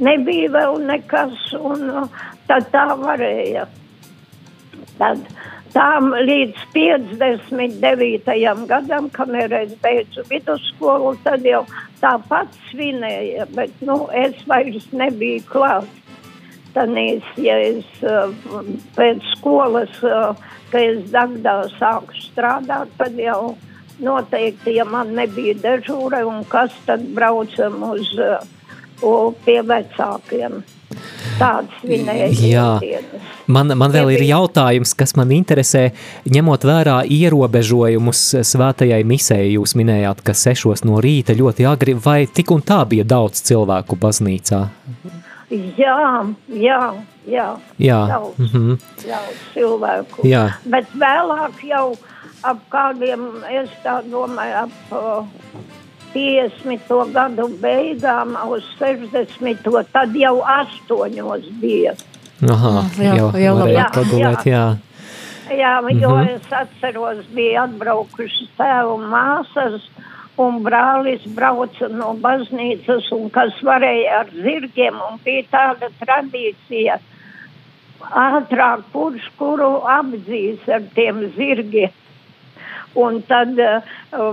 Nebija 0.03 0.51
vēl 0.51 0.81
nekas, 0.89 1.39
un 1.59 1.89
uh, 1.91 2.23
tad 2.49 2.71
tā 2.75 2.89
varēja. 2.99 3.69
Tad 4.99 5.21
Tām 5.73 6.11
līdz 6.12 6.67
59. 6.75 8.35
gadam, 8.69 9.07
kamēr 9.14 9.55
es 9.62 9.73
beidzu 9.81 10.25
vidusskolu, 10.29 11.14
tad 11.25 11.47
jau 11.49 11.62
tāpat 12.02 12.52
svinēja, 12.69 13.47
bet 13.57 13.81
nu, 13.81 14.02
es 14.12 14.37
vairs 14.50 14.91
nebiju 14.93 15.41
klāts. 15.49 15.99
Tanīs, 16.73 17.25
ja 17.41 17.59
es 17.61 17.88
uh, 18.00 18.33
pēc 18.97 19.25
skolas, 19.35 19.97
uh, 20.09 20.37
ka 20.73 20.81
es 20.81 21.02
Dagdā 21.12 21.59
sāku 21.79 22.17
strādāt, 22.21 22.93
tad 23.00 23.19
jau 23.21 23.55
noteikti, 24.00 24.79
ja 24.79 24.87
man 24.88 25.12
nebija 25.17 25.57
dežūra 25.61 26.23
un 26.29 26.45
kas 26.49 26.73
tad 26.87 27.05
braucam 27.17 27.81
uz 27.91 28.12
uh, 28.21 28.41
pie 29.45 29.61
vecākiem. 29.69 30.62
Tāds 31.39 31.83
vinēja 31.87 32.29
Jā. 32.41 32.67
dienas. 32.81 33.31
Man, 33.53 33.73
man 33.77 33.91
vēl 33.93 34.13
ir 34.15 34.23
jautājums, 34.29 34.95
kas 34.97 35.17
man 35.19 35.33
interesē, 35.35 35.89
ņemot 36.31 36.63
vērā 36.69 37.01
ierobežojumus 37.11 38.21
svētajai 38.47 39.03
misē. 39.05 39.41
Jūs 39.57 39.75
minējāt, 39.79 40.23
ka 40.25 40.33
sešos 40.37 40.85
no 40.89 41.01
rīta 41.03 41.35
ļoti 41.37 41.67
agri, 41.69 41.95
vai 41.95 42.27
tik 42.27 42.51
un 42.55 42.63
tā 42.63 42.85
bija 42.89 43.05
daudz 43.05 43.43
cilvēku 43.43 43.99
baznīcā? 43.99 44.63
Jā, 45.51 45.97
jā, 46.49 46.79
jā. 47.29 47.49
Jā. 47.79 47.99
Daudz, 48.09 48.39
Mhm. 48.39 48.79
daudz 49.05 49.43
cilvēku. 49.55 50.25
Jā. 50.25 50.47
Bet 50.65 50.87
vēlāk 50.97 51.61
jau 51.69 51.97
ap 52.45 52.59
kādiem, 52.71 53.27
es 53.51 53.69
tā 53.85 54.01
domāju, 54.09 54.63
ap 54.65 54.93
uh, 54.93 55.27
50. 56.14 57.12
gadu 57.12 57.49
beigām 57.62 58.37
uz 58.49 58.64
60. 58.78 59.85
tad 59.92 60.14
jau 60.16 60.40
astoņos 60.42 61.47
bija. 61.61 61.95
Aha, 62.42 62.73
Jā, 62.99 63.14
jau, 63.16 63.28
jau 63.38 63.54
labāk. 63.61 63.92
pagulēt, 63.95 64.45
jā. 64.50 64.64
Jā, 65.52 65.75
jo 66.00 66.11
Mhm. 66.16 66.28
es 66.35 66.52
atceros, 66.52 67.25
bija 67.35 67.64
atbraukuši 67.69 68.49
tēvu 68.59 68.97
māsas, 69.11 69.81
un 70.38 70.62
brālis 70.64 71.23
brauca 71.37 71.88
no 71.90 72.14
baznīcas, 72.14 73.11
un 73.12 73.28
kas 73.31 73.52
varēja 73.62 74.21
ar 74.21 74.26
zirgiem, 74.33 74.95
un 75.11 75.19
bija 75.25 75.45
tāda 75.52 75.90
tradīcija. 76.00 76.99
Ātrāk, 78.02 78.83
kurš 78.92 79.28
kuru 79.38 79.83
apdzīs 79.87 80.59
ar 80.69 80.83
tiem 80.95 81.21
zirgiem. 81.37 81.90
Un 82.99 83.23
tad 83.25 83.57
uh, 83.57 83.81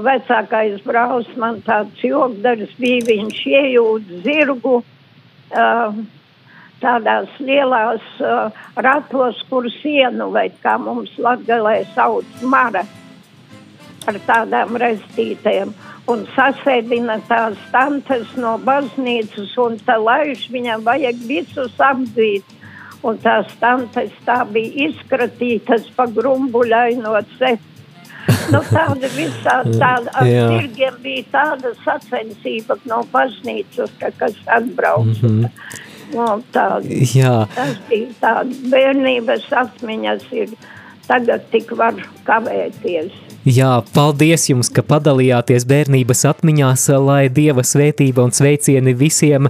vecākais 0.04 0.82
brālis 0.84 1.30
man 1.39 1.62
tāds 1.63 2.01
jokdars 2.04 2.74
bija, 2.80 3.06
viņš 3.08 3.44
iejūt 3.48 4.10
zirgu 4.25 4.80
uh, 4.82 6.00
tādās 6.84 7.32
lielās 7.39 8.04
uh, 8.20 8.50
ratos, 8.75 9.39
kur 9.50 9.70
sienu, 9.80 10.32
vai 10.36 10.50
kā 10.63 10.75
mums 10.82 11.13
latgalē 11.20 11.82
sauc 11.96 12.44
mara, 12.44 12.84
ar 14.08 14.20
tādām 14.28 14.75
restītēm. 14.82 15.72
Un 16.10 16.25
sasēdina 16.34 17.20
tās 17.30 17.58
tantes 17.72 18.32
no 18.36 18.58
baznīcas, 18.66 19.56
un 19.62 19.80
tā 19.86 20.00
laiž 20.01 20.48
viņam 20.51 20.84
vajag 20.88 21.28
visus 21.30 21.75
apdzīt. 21.80 22.56
Un 23.08 23.16
tās 23.24 23.48
tantes 23.62 24.12
tā 24.28 24.42
bija 24.51 24.89
izkratītas 24.89 25.86
pa 25.96 26.10
grumbuļaino 26.12 27.13
ceļu. 27.38 27.69
Nu, 28.53 28.62
tāda 28.69 29.10
visā, 29.13 29.55
tāda, 29.65 30.13
ar 30.13 30.27
tirgiem 30.27 30.98
bija 31.03 31.25
tāda 31.34 31.74
sacensība 31.84 32.77
no 32.89 33.03
baznīcas, 33.13 33.93
ka, 34.01 34.12
kas 34.19 34.38
atbrauc. 34.48 35.13
Mm. 35.22 35.46
-hmm. 35.46 35.50
no, 36.15 36.27
tāda, 36.53 37.00
Jā, 37.13 37.48
tas 37.55 37.77
bija 37.89 38.12
tāda 38.22 38.69
bērnības 38.74 39.50
atmiņas 39.63 40.27
ir 40.31 40.53
tagad 41.08 41.50
tik 41.51 41.72
var 41.77 41.98
kavēties. 42.27 43.28
Jā, 43.50 43.72
paldies 43.96 44.46
jums, 44.50 44.70
ka 44.74 44.84
padalījāties 44.86 45.65
bērnības 45.70 46.24
atmiņās, 46.29 46.86
lai 47.03 47.24
Dieva 47.34 47.63
svētība 47.65 48.24
un 48.27 48.34
sveicieni 48.36 48.94
visiem 48.98 49.50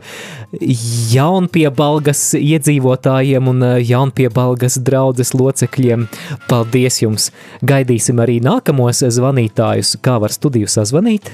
jaunpiebalgas 1.14 2.22
iedzīvotājiem 2.40 3.50
un 3.52 3.64
eh, 3.66 3.76
jaunpiebalgas 3.92 4.80
draudzes 4.86 5.34
locekļiem. 5.38 6.08
Paldies 6.50 7.02
jums! 7.04 7.30
Gaidīsim 7.66 8.20
arī 8.24 8.40
nākamos 8.46 9.04
zvanītājus. 9.20 9.96
Kā 10.04 10.18
var 10.22 10.34
studiju 10.34 10.70
sazvanīt? 10.72 11.30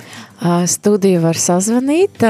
Studiju 0.67 1.21
var 1.23 1.39
sazvanīt, 1.39 2.23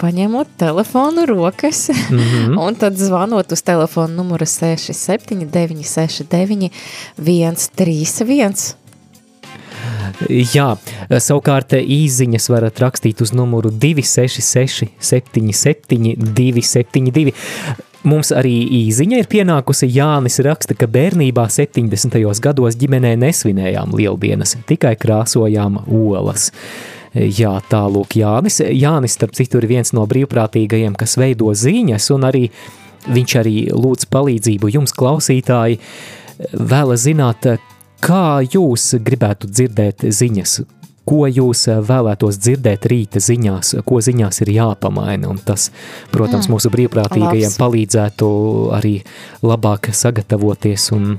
paņemot 0.00 0.54
telefonu 0.60 1.26
rokas, 1.28 1.88
Mhm. 2.10 2.56
un 2.64 2.74
tad 2.80 2.96
zvanot 2.96 3.52
uz 3.52 3.62
telefonu 3.62 4.22
numuru 4.22 4.46
679 4.48 5.84
69 5.84 6.70
131. 7.20 8.74
Jā, 10.28 10.74
savukārt 11.16 11.72
īsiņas 11.80 12.50
varat 12.52 12.80
rakstīt 12.82 13.22
uz 13.24 13.32
numuru 13.36 13.70
266, 13.72 14.90
77, 15.00 16.16
272. 16.20 17.32
Mums 18.08 18.30
arī 18.32 18.54
īsiņa 18.86 19.18
ir 19.20 19.26
pienākusi. 19.28 19.88
Jānis 19.92 20.38
raksta, 20.44 20.76
ka 20.76 20.88
bērnībā 20.88 21.44
70. 21.52 22.16
gados 22.40 22.78
ģimenē 22.80 23.12
nesvinējām 23.20 23.92
lieldienas, 23.96 24.56
tikai 24.68 24.94
krāsojām 25.00 25.82
olas. 25.84 26.48
Jā, 27.12 27.56
tālūk 27.68 28.16
Jānis. 28.20 28.60
Jānis, 28.64 29.16
starp 29.18 29.34
citu, 29.36 29.60
ir 29.60 29.68
viens 29.68 29.92
no 29.96 30.06
brīvprātīgajiem, 30.08 30.96
kas 30.96 31.18
veido 31.20 31.52
ziņas, 31.52 32.08
un 32.14 32.28
arī 32.28 32.44
viņš 33.10 33.36
arī 33.40 33.56
lūdz 33.74 34.08
palīdzību 34.12 34.72
jums, 34.76 34.96
klausītāji. 34.96 35.80
Vēlas 36.56 37.04
zināt, 37.04 37.50
kā 38.04 38.40
jūs 38.44 38.94
gribētu 39.04 39.48
dzirdēt 39.50 40.04
ziņas, 40.12 40.60
ko 41.10 41.24
jūs 41.26 41.64
vēlētos 41.88 42.38
dzirdēt 42.38 42.86
rīta 42.90 43.18
ziņās, 43.22 43.74
ko 43.84 43.98
ziņās 44.04 44.42
ir 44.44 44.52
jāpamaina. 44.54 45.30
Un 45.32 45.40
tas, 45.42 45.70
protams, 46.12 46.46
Mm, 46.46 46.54
mūsu 46.54 46.70
brīvprātīgajiem 46.70 47.48
labs. 47.48 47.58
palīdzētu 47.58 48.28
arī 48.76 48.94
labāk 49.42 49.90
sagatavoties. 49.92 50.92
Un, 50.92 51.18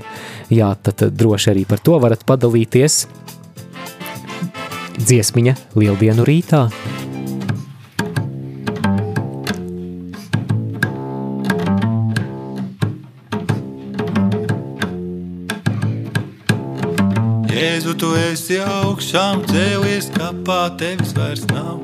jā, 0.50 0.74
tad 0.82 1.04
droši 1.12 1.50
arī 1.52 1.66
par 1.68 1.78
to 1.78 1.98
varat 1.98 2.24
padalīties. 2.24 3.06
Dziesmiņa 5.02 5.56
Lieldienu 5.74 6.24
rītā. 6.24 6.70
Jēzu, 17.92 18.00
tu 18.00 18.14
esi 18.16 18.56
augšām 18.56 19.42
cēlies, 19.50 20.06
kapā 20.14 20.78
tevis 20.80 21.10
vairs 21.12 21.42
nav. 21.50 21.82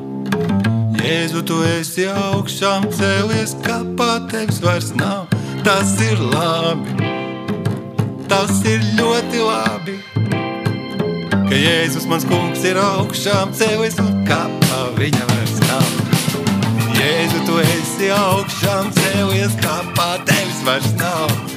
Jēzu, 0.97 1.43
tu 1.45 1.59
esi 1.69 2.07
augšām 2.09 2.87
cēlies, 2.97 3.53
kapā 3.61 4.15
tevis 4.31 4.63
vairs 4.65 4.89
nav. 4.97 5.29
Tas 5.67 5.93
ir 6.01 6.17
labi, 6.33 7.11
tas 8.25 8.65
ir 8.65 8.81
ļoti 8.97 9.43
labi. 9.45 9.99
Ka 11.29 11.61
Jēzus 11.61 12.09
mans 12.09 12.25
kungs 12.25 12.65
ir 12.65 12.81
augšām 12.81 13.53
cēlies 13.53 14.01
un 14.01 14.25
kapā 14.25 14.81
viņa 14.97 15.29
vairs 15.35 15.61
nav. 15.67 15.93
Jēzu, 16.97 17.45
tu 17.45 17.61
esi 17.67 18.09
augšām 18.17 18.97
cēlies, 18.97 19.61
kapā 19.61 20.15
tevis 20.25 20.65
vairs 20.65 20.91
nav. 20.97 21.48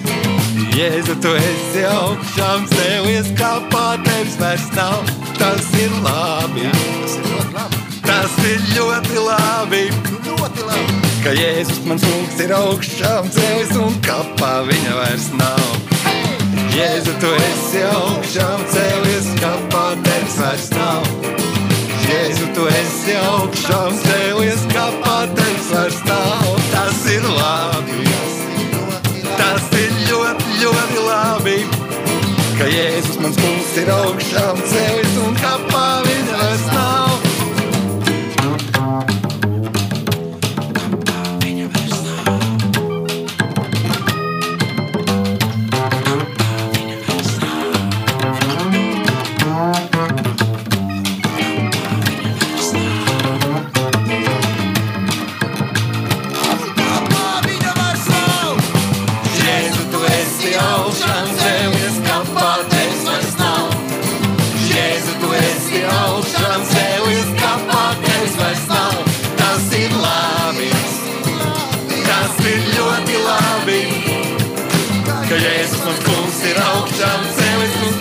Jēzu, 0.71 1.17
tu 1.19 1.31
esi 1.35 1.81
augšām 1.83 2.63
cēlies, 2.71 3.27
kapā 3.35 3.97
tevis 4.05 4.37
vairs 4.39 4.69
nav. 4.75 5.03
Tas 5.35 5.67
ir 5.75 5.91
labi. 6.05 6.69
Tas 6.71 7.17
ir 7.19 7.27
ļoti 7.27 7.55
labi. 7.57 7.81
Tas 8.07 8.37
ir 8.47 8.63
ļoti 8.77 9.25
labi. 9.25 9.81
Ļoti 10.27 10.67
labi. 10.69 10.99
Ka 11.21 11.33
Jēzus 11.35 11.81
mans 11.85 12.05
kungs 12.07 12.39
ir 12.41 12.53
augšām 12.55 13.27
cēlies 13.35 13.75
un 13.77 13.97
kapā 14.05 14.53
viņa 14.69 14.95
vairs 14.95 15.27
nav. 15.37 15.75
Jēzu, 16.71 17.13
tu 17.19 17.29
esi 17.35 17.83
augšām 17.91 18.63
cēlies, 18.71 19.27
kapā 19.41 19.83
tevis 20.07 20.37
vairs 20.39 20.69
nav. 20.71 21.11
Jēzu, 22.07 22.47
tu 22.55 22.69
esi 22.71 23.17
augšām 23.19 23.99
cēlies, 24.05 24.63
kapā 24.71 25.17
tevis 25.35 25.69
vairs 25.75 25.99
nav. 26.07 26.47
Tas 26.71 27.03
ir 27.11 27.27
labi. 27.27 28.07
Tas 29.35 29.67
ir 29.77 29.93
ļoti, 30.07 30.40
ļoti 30.61 31.05
labi. 31.05 31.55
Ka 32.59 32.67
Jēzus 32.69 33.17
mans 33.23 33.39
kungs 33.41 33.71
ir 33.81 33.89
augšām 33.95 34.61
cēlies 34.73 35.17
un 35.25 35.39
kapā 35.41 35.87
viņa 36.05 36.43
vairs 36.43 36.67
nav. 36.75 37.10
Jēzus 75.39 75.79
mans 75.85 75.99
kungs 76.03 76.39
ir 76.43 76.57
augšām 76.59 77.21
celis 77.37 77.75
un 77.87 77.93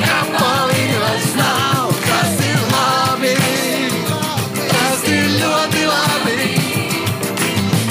viņa 0.73 0.97
vairs 1.03 1.29
nav. 1.39 1.93
Tas 2.09 2.35
ir 2.49 2.65
labi, 2.73 3.37
tas 4.73 5.07
ir 5.15 5.31
ļoti 5.37 5.87
labi. 5.93 6.51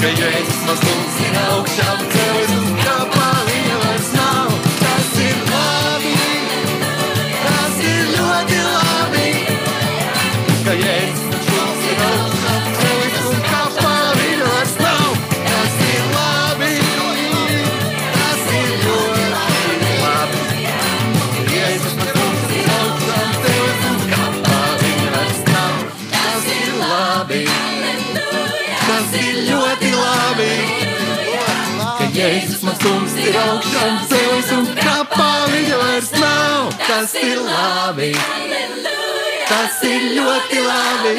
Ka 0.04 0.14
Jēzus 0.20 0.62
mans 0.68 0.84
kungs 0.84 1.20
ir 1.24 1.42
augšām 1.46 1.98
celis 1.98 2.09
Kungs 32.80 33.14
ir 33.20 33.36
augšām 33.36 33.96
celis 34.08 34.50
un 34.56 34.68
kapā 34.78 35.30
viņa 35.52 35.80
vairs 35.80 36.10
nav. 36.20 36.70
Tas 36.86 37.12
ir 37.20 37.40
labi, 37.44 38.12
tas 39.50 39.82
ir 39.88 40.06
ļoti 40.16 40.62
labi. 40.64 41.14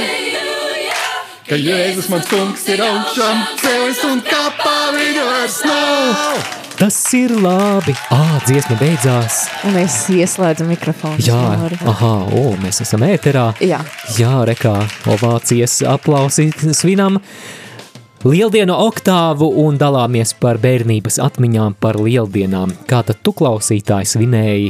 Ka 1.51 1.59
Jēzus 1.59 2.07
mans 2.11 2.29
kungs 2.31 2.63
ir 2.71 2.81
augšām 2.85 3.43
celis 3.61 4.01
un 4.07 4.23
kapā 4.25 4.75
viņa 4.95 5.27
vairs 5.29 5.59
nav. 5.67 6.41
Tas 6.81 6.97
ir 7.13 7.35
labi. 7.37 7.93
Ā, 8.09 8.21
dziesma 8.47 8.73
beidzās. 8.79 9.43
Un 9.69 9.75
es 9.83 9.99
ieslēdzu 10.09 10.65
mikrofonu. 10.65 11.21
Jā, 11.21 11.37
Māri. 11.61 11.77
aha, 11.85 12.13
o, 12.33 12.45
mēs 12.63 12.81
esam 12.81 13.05
ēterā. 13.05 13.51
Jā. 13.61 13.83
Jā, 14.17 14.31
rekā, 14.49 14.79
ovācijas 15.13 15.83
aplausi 15.91 16.49
svinam. 16.73 17.19
Lieldienu 18.21 18.75
oktāvu 18.77 19.47
un 19.63 19.79
dalāmies 19.81 20.35
par 20.37 20.59
bērnības 20.61 21.15
atmiņām 21.25 21.73
par 21.81 21.97
lieldienām. 21.97 22.69
Kā 22.85 22.99
tad 23.07 23.17
tu 23.25 23.33
klausītāji 23.33 24.11
svinēji 24.11 24.67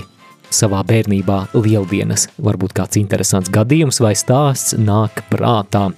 savā 0.56 0.80
bērnībā 0.88 1.42
lieldienas? 1.58 2.30
Varbūt 2.40 2.72
kāds 2.78 3.02
interesants 3.02 3.52
gadījums 3.52 4.00
vai 4.00 4.14
stāsts 4.16 4.78
nāk 4.80 5.26
prātā. 5.28 5.90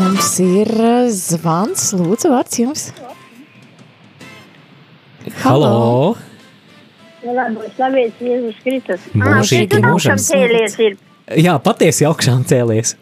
Mums 0.00 0.32
ir 0.40 0.72
uh, 0.72 1.04
zvans, 1.12 1.90
lūdzu, 2.00 2.32
vārds 2.32 2.60
jums. 2.64 2.88
Halo! 5.44 6.16
Labi, 7.26 7.74
slavēts 7.76 8.24
Jēzus 8.24 8.64
Kristus. 8.64 9.10
Mūžīgi 9.20 9.84
mūžam. 9.84 10.16
Jā, 11.36 11.60
patiesi 11.60 12.08
augšām 12.08 12.48
cēlies. 12.48 12.96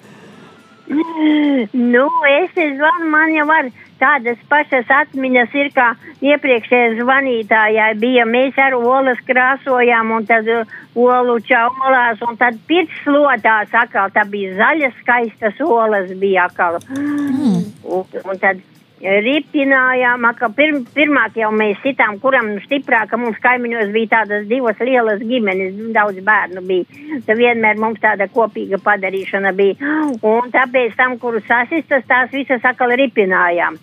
Nu, 0.86 2.08
es 2.28 2.52
zvanu, 2.54 3.08
man 3.10 3.32
jau 3.32 3.46
var 3.48 3.70
tādas 4.00 4.40
pašas 4.50 4.90
atmiņas 4.92 5.54
ir, 5.56 5.70
kā 5.72 5.92
iepriekšējā 6.24 6.98
zvanītājā 6.98 7.86
bija. 8.00 8.26
Mēs 8.28 8.58
ar 8.60 8.76
olas 8.76 9.20
krāsojām 9.28 10.12
un 10.18 10.26
tad 10.28 10.50
uh, 10.50 10.68
olu 10.94 11.38
čaumalās 11.48 12.20
un 12.28 12.36
tad 12.40 12.58
pirts 12.68 13.00
slotās 13.06 13.72
atkal. 13.72 14.12
Tā 14.12 14.26
bija 14.28 14.54
zaļas 14.60 15.00
skaistas 15.00 15.64
olas 15.64 16.12
bija 16.20 16.48
atkal. 16.50 16.80
Mm. 16.90 17.64
Un, 17.84 18.04
un 18.24 18.42
tad 18.42 18.60
ripinājām, 19.04 20.24
ka 20.38 20.48
pirm, 20.56 20.82
pirmāk 20.94 21.36
jau 21.36 21.50
mēs 21.54 21.80
sitām, 21.84 22.18
kuram 22.22 22.54
nu 22.54 22.62
stiprāk, 22.64 23.10
ka 23.10 23.18
mums 23.20 23.38
kaimiņos 23.44 23.92
bija 23.94 24.12
tādas 24.18 24.46
divas 24.48 24.80
lielas 24.80 25.20
ģimenes, 25.20 25.76
daudz 25.94 26.20
bērnu 26.24 26.64
bija. 26.64 26.88
Tad 27.26 27.38
vienmēr 27.38 27.80
mums 27.80 28.00
tāda 28.02 28.28
kopīga 28.32 28.80
padarīšana 28.84 29.52
bija. 29.56 29.94
Un 30.24 30.52
tāpēc 30.54 30.96
tam, 30.96 31.18
kuru 31.20 31.42
sasistas, 31.44 32.06
tās 32.08 32.32
visas 32.32 32.64
atkal 32.64 32.96
ripinājām. 32.96 33.76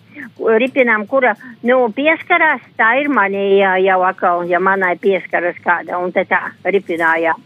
Ripinām, 0.62 1.06
kura, 1.10 1.32
nu, 1.66 1.78
pieskarās, 1.94 2.62
tā 2.78 2.92
ir 3.00 3.08
manī 3.10 3.62
jau 3.82 3.98
atkal, 4.06 4.42
ja 4.50 4.60
manai 4.62 4.94
pieskaras 5.00 5.56
kāda, 5.64 5.98
un 6.02 6.12
te 6.14 6.26
tā 6.28 6.40
ripinājām. 6.66 7.40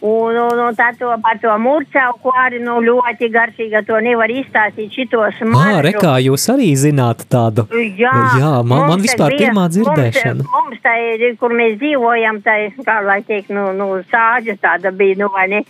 Un, 0.00 0.36
un, 0.36 0.60
un 0.66 0.76
tā 0.76 0.90
to 0.98 1.10
par 1.22 1.40
to 1.42 1.54
murcau, 1.62 2.12
ko 2.22 2.34
arī, 2.44 2.60
nu, 2.62 2.78
ļoti 2.84 3.30
garšīga 3.32 3.82
to 3.88 3.98
nevar 4.04 4.30
izstāstīt 4.32 4.92
šitos 4.96 5.40
Ā, 5.40 5.80
rekā, 5.84 6.16
jūs 6.24 6.46
arī 6.52 6.70
zināt 6.82 7.24
tādu. 7.32 7.66
Jā, 8.00 8.12
Jā 8.40 8.52
man, 8.64 8.86
man 8.90 9.00
vispār 9.04 9.34
bija- 9.34 9.50
pirmā 9.50 9.66
dzirdēšana. 9.74 10.44
Mums, 10.44 10.54
mums 10.56 10.80
tā 10.84 10.94
ir, 11.14 11.36
kur 11.40 11.50
mēs 11.50 11.76
dzīvojam, 11.80 12.40
tā 12.46 12.56
ir, 12.66 12.72
kā 12.86 12.98
lai 13.06 13.20
teikt, 13.22 13.50
nu, 13.50 13.68
nu 13.76 13.88
sāģa 14.12 14.56
tāda 14.64 14.92
bija, 14.96 15.18
nu, 15.22 15.28
vai 15.34 15.46
ne? 15.52 15.62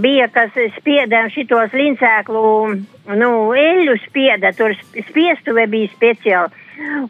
Bija, 0.00 0.28
kas 0.32 0.50
spieda 0.78 1.26
šitos 1.34 1.72
lincēklu, 1.76 2.44
nu, 3.20 3.30
eļu 3.52 3.98
spieda, 4.06 4.52
tur 4.56 4.74
sp- 4.78 5.04
spiestuve 5.10 5.66
bija 5.70 5.88
speciāli. 5.96 6.50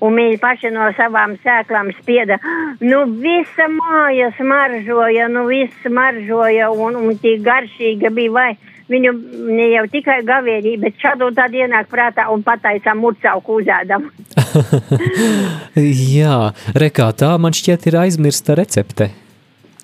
Un 0.03 0.17
viņi 0.19 0.39
paši 0.43 0.71
no 0.75 0.89
savām 0.99 1.37
sēklām 1.45 1.93
spieda. 2.01 2.41
Nu, 2.81 3.05
visa 3.23 3.69
māja 3.71 4.33
smaržoja, 4.35 5.29
nu, 5.31 5.45
viss 5.47 5.71
smaržoja 5.85 6.73
un, 6.75 6.97
un 6.99 7.15
tik 7.23 7.45
garšīga 7.47 8.11
bija. 8.11 8.33
Vai 8.35 8.49
viņu 8.91 9.15
ne 9.55 9.71
jau 9.75 9.87
tikai 9.93 10.21
gavēnī, 10.27 10.77
bet 10.83 10.99
šādu 11.01 11.31
tad 11.37 11.55
ienāk 11.57 11.89
prātā 11.93 12.29
un 12.33 12.45
pataisām 12.47 13.01
murcauku 13.03 13.61
uzēdam. 13.63 14.11
Jā, 16.17 16.53
rekā, 16.77 17.11
tā 17.17 17.35
man 17.41 17.57
šķiet 17.57 17.91
ir 17.91 18.01
aizmirsta 18.05 18.59
recepte. 18.59 19.11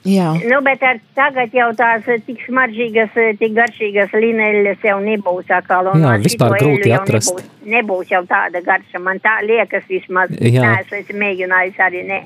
Jā. 0.06 0.28
Nu, 0.46 0.60
bet 0.62 0.82
ar, 0.86 1.00
tagad 1.18 1.54
jau 1.54 1.66
tās 1.74 2.06
eh, 2.10 2.20
tik 2.22 2.44
smaržīgas, 2.46 3.14
eh, 3.18 3.32
tik 3.40 3.56
garšīgas 3.56 4.14
lineļas 4.14 4.84
jau 4.86 5.00
nebūs 5.02 5.50
atkal. 5.50 5.90
Jā, 5.98 6.12
vispār 6.22 6.54
grūti 6.60 6.92
atrast. 6.94 7.40
Nebūs, 7.40 7.70
nebūs 7.74 8.12
jau 8.14 8.22
tāda 8.30 8.62
garša, 8.62 9.02
man 9.02 9.18
tā 9.24 9.40
liekas 9.42 9.88
vismaz. 9.90 10.30
Jā. 10.38 10.62
Nē, 10.62 10.84
es 10.84 10.94
esmu 11.02 11.18
mēģinājis 11.24 11.82
arī, 11.88 12.04
ne. 12.06 12.20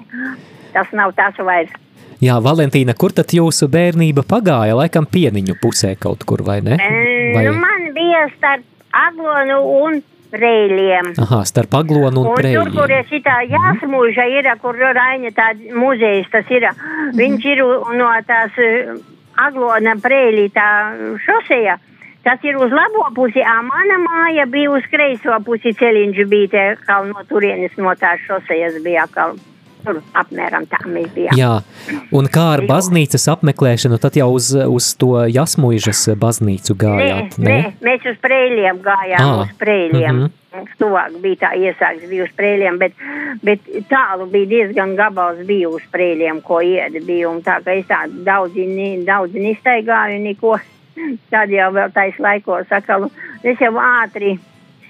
Tas 0.74 0.92
nav 0.92 1.16
tas 1.16 1.40
vairs. 1.40 1.72
Jā, 2.20 2.34
Valentīna, 2.44 2.92
kur 3.00 3.14
tad 3.16 3.32
jūsu 3.32 3.70
bērnība 3.72 4.26
pagāja? 4.28 4.74
Laikam 4.76 5.06
pieniņu 5.08 5.54
pusē 5.62 5.94
kaut 5.96 6.26
kur, 6.28 6.42
vai 6.44 6.58
ne? 6.60 6.76
Vai? 6.76 7.46
Nu, 7.46 7.54
man 7.56 7.86
bija 7.96 8.26
starp 8.34 8.66
aglonu 8.92 9.56
un 9.86 10.00
reļiem. 10.30 11.14
Aha, 11.24 11.40
starp 11.48 11.78
aglonu 11.80 12.26
un 12.26 12.28
Un 12.28 12.44
tur, 12.44 12.72
kur 12.76 12.92
ir 12.92 13.08
šitā 13.08 13.40
jāsmūža, 13.48 14.26
ir, 14.36 14.50
kur 14.60 14.76
Raina 14.76 15.32
tā 15.32 15.54
muzejs, 15.72 16.28
tas 16.32 16.50
ir, 16.52 16.68
viņš 17.16 17.46
ir 17.54 17.62
no 17.96 18.10
tās 18.28 18.58
eh, 18.60 18.92
aglona 19.40 19.96
prēļī 20.04 20.50
tā 20.52 20.68
šoseja. 21.24 21.78
Tas 22.20 22.42
ir 22.44 22.58
uz 22.60 22.68
labo 22.68 23.06
pusi, 23.16 23.40
a 23.40 23.62
mana 23.64 23.96
māja 24.04 24.44
bija 24.44 24.74
uz 24.76 24.84
kreiso 24.92 25.40
pusi 25.46 25.72
ceļiņš 25.72 26.26
bija 26.28 26.52
te, 26.52 26.64
kā 26.84 27.00
no 27.08 27.24
turienes 27.30 27.80
no 27.80 27.96
tās 27.96 28.20
šosejas 28.28 28.76
bija, 28.84 29.08
kā 29.08 29.30
tur 29.84 30.00
apmēram 30.16 30.66
tā 30.70 30.80
mēs 30.86 31.08
bijām. 31.14 31.36
Jā, 31.38 31.52
un 32.16 32.28
kā 32.32 32.46
ar 32.56 32.64
baznīcas 32.68 33.28
apmeklēšanu, 33.34 33.98
tad 34.02 34.18
jau 34.20 34.30
uz, 34.34 34.50
uz 34.54 34.90
to 35.00 35.12
jasmuižas 35.30 36.06
baznīcu 36.20 36.74
Nē, 36.74 36.80
gājāt, 36.84 37.38
nē, 37.38 37.56
mēs 37.84 38.06
uz 38.12 38.18
prēļiem 38.22 38.82
gājām, 38.84 39.24
Ā, 39.24 39.40
uz 39.46 39.56
prēļiem. 39.60 40.12
mhm. 40.20 40.36
Mums 40.50 40.70
tuvāk 40.80 41.12
bija 41.22 41.36
tā 41.44 41.48
iesāks, 41.54 42.08
bija 42.10 42.24
uz 42.24 42.30
prēļiem, 42.34 42.78
bet, 42.80 42.96
bet 43.46 43.68
tālu 43.86 44.24
bija 44.32 44.48
diezgan 44.50 44.96
gabals 44.98 45.44
bija 45.46 45.68
uz 45.70 45.84
prēļiem, 45.92 46.40
ko 46.42 46.58
iedi 46.66 46.98
bija. 47.06 47.28
Un 47.30 47.38
tā, 47.46 47.60
ka 47.62 47.76
es 47.78 47.86
tā 47.86 48.00
daudz, 48.26 48.58
ni- 48.58 49.04
daudz 49.06 49.38
nestaigāju, 49.38 50.18
neko. 50.24 50.56
Tad 51.30 51.54
jau 51.54 51.70
vēl 51.72 51.92
tais 51.94 52.18
laikos, 52.18 52.66
sakalu, 52.68 53.12
es 53.46 53.62
jau 53.62 53.70
ātri, 53.78 54.34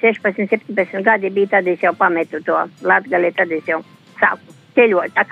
16, 0.00 0.48
17 0.48 1.04
gadi 1.04 1.30
bija, 1.30 1.46
tad 1.58 1.68
es 1.68 1.82
jau 1.84 1.92
pametu 1.94 2.40
to 2.44 2.56
latgali, 2.88 3.28
tad 3.36 3.52
es 3.52 3.68
jau 3.68 3.82
sāku 4.16 4.59
ceļot. 4.78 5.22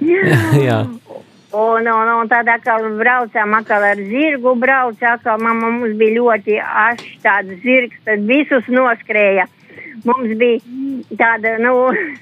Jā, 0.66 0.80
Un, 1.52 1.86
un, 1.86 2.08
un 2.20 2.28
tad 2.30 2.46
atkal 2.46 2.84
braucām, 2.94 3.54
atkal 3.58 3.82
ar 3.82 3.98
zirgu 4.06 4.52
braucām, 4.54 5.16
atkal 5.16 5.40
mamma 5.42 5.72
mums 5.74 5.96
bija 5.98 6.14
ļoti 6.20 6.60
ašs 6.62 7.16
tāds 7.24 7.56
zirgs, 7.64 7.98
tad 8.06 8.22
visus 8.28 8.68
noskrēja. 8.70 9.48
Mums 10.06 10.36
bija 10.38 10.60
tāda, 11.18 11.56
nu, 11.58 11.74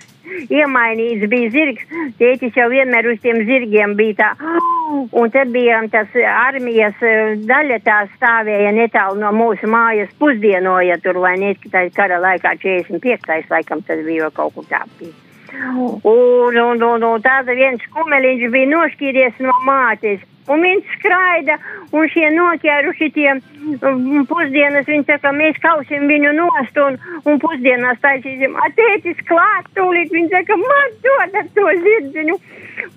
iemainīts 0.61 1.29
bija 1.29 1.53
zirgs, 1.53 1.85
tētis 2.16 2.57
jau 2.57 2.71
vienmēr 2.73 3.11
uz 3.12 3.21
tiem 3.21 3.44
zirgiem 3.44 3.99
bija 4.01 4.16
tā. 4.23 4.33
Un 5.21 5.29
tad 5.29 5.53
bija 5.53 5.83
tas 5.92 6.16
armijas 6.33 6.97
eh, 7.05 7.37
daļa 7.44 7.83
tā 7.85 8.01
stāvēja 8.16 8.73
netālu 8.73 9.21
no 9.21 9.37
mūsu 9.37 9.68
mājas 9.68 10.09
pusdienoja 10.16 10.97
tur, 11.05 11.21
vai 11.21 11.37
ne, 11.37 11.53
tā 11.68 11.85
kara 11.92 12.16
laikā 12.25 12.57
45. 12.64 13.51
laikam 13.53 13.85
tas 13.85 14.01
bija 14.09 14.33
kaut 14.33 14.57
kur 14.57 14.73
tā 14.73 14.87
bija. 14.97 15.28
Un, 15.49 16.57
un, 16.57 16.83
un, 16.83 17.05
un 17.09 17.23
tāda 17.25 17.55
viens 17.57 17.85
kumeliņš 17.95 18.51
bija 18.53 18.69
nošķīries 18.73 19.39
no 19.45 19.55
mātes. 19.65 20.21
Un 20.49 20.65
viņš 20.65 20.95
skraida, 20.97 21.59
un 21.93 22.09
šie 22.13 22.31
noķēruši 22.35 23.11
tie 23.17 23.29
um, 23.35 24.25
pusdienas, 24.31 24.89
viņi 24.89 25.09
saka, 25.09 25.33
mēs 25.37 25.61
kausim 25.65 26.09
viņu 26.11 26.35
nost, 26.39 26.81
un, 26.85 26.99
un 27.29 27.43
pusdienās 27.43 28.01
taisīsim, 28.05 28.57
atētis 28.69 29.21
klāt, 29.29 29.69
tūlīt, 29.77 30.13
viņi 30.15 30.33
saka, 30.33 30.57
man 30.63 30.97
dodat 31.05 31.53
to 31.57 31.69
zirdziņu, 31.85 32.39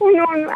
un, 0.01 0.19
un, 0.21 0.47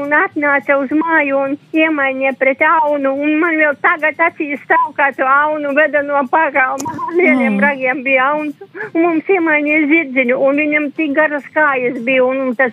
un 0.00 0.14
atnāca 0.16 0.78
uz 0.80 0.92
māju 0.96 1.38
un 1.44 1.56
iemainīja 1.76 2.34
pret 2.40 2.62
aunu, 2.66 3.14
un 3.14 3.36
man 3.42 3.58
vēl 3.60 3.76
tagad 3.84 4.20
acīs 4.30 4.62
stāv 4.64 4.90
kā 4.96 5.10
to 5.16 5.28
aunu 5.28 5.74
veda 5.76 6.02
no 6.06 6.24
pagalma, 6.32 6.98
lieliem 7.14 7.60
Mm. 7.60 7.64
ragiem 7.66 8.02
bija 8.02 8.26
auns, 8.32 8.54
un 8.94 9.02
mums 9.02 9.28
iemainīja 9.28 9.86
zirdziņu, 9.90 10.36
un 10.46 10.60
viņam 10.62 10.86
tik 10.96 11.12
garas 11.16 11.44
kājas 11.54 11.98
bija, 12.04 12.24
un, 12.24 12.40
un 12.46 12.54
tas, 12.56 12.72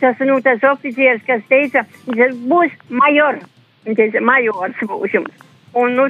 tas, 0.00 0.18
nu, 0.26 0.40
tas 0.44 0.62
oficieris, 0.70 1.22
kas 1.26 1.42
teica, 1.50 1.84
būs 2.06 2.74
major, 3.10 3.38
viņš 3.86 3.98
teica, 3.98 4.22
majors 4.24 4.82
būs 4.86 5.14
jums. 5.14 5.46
Un, 5.74 5.96
nu, 5.98 6.06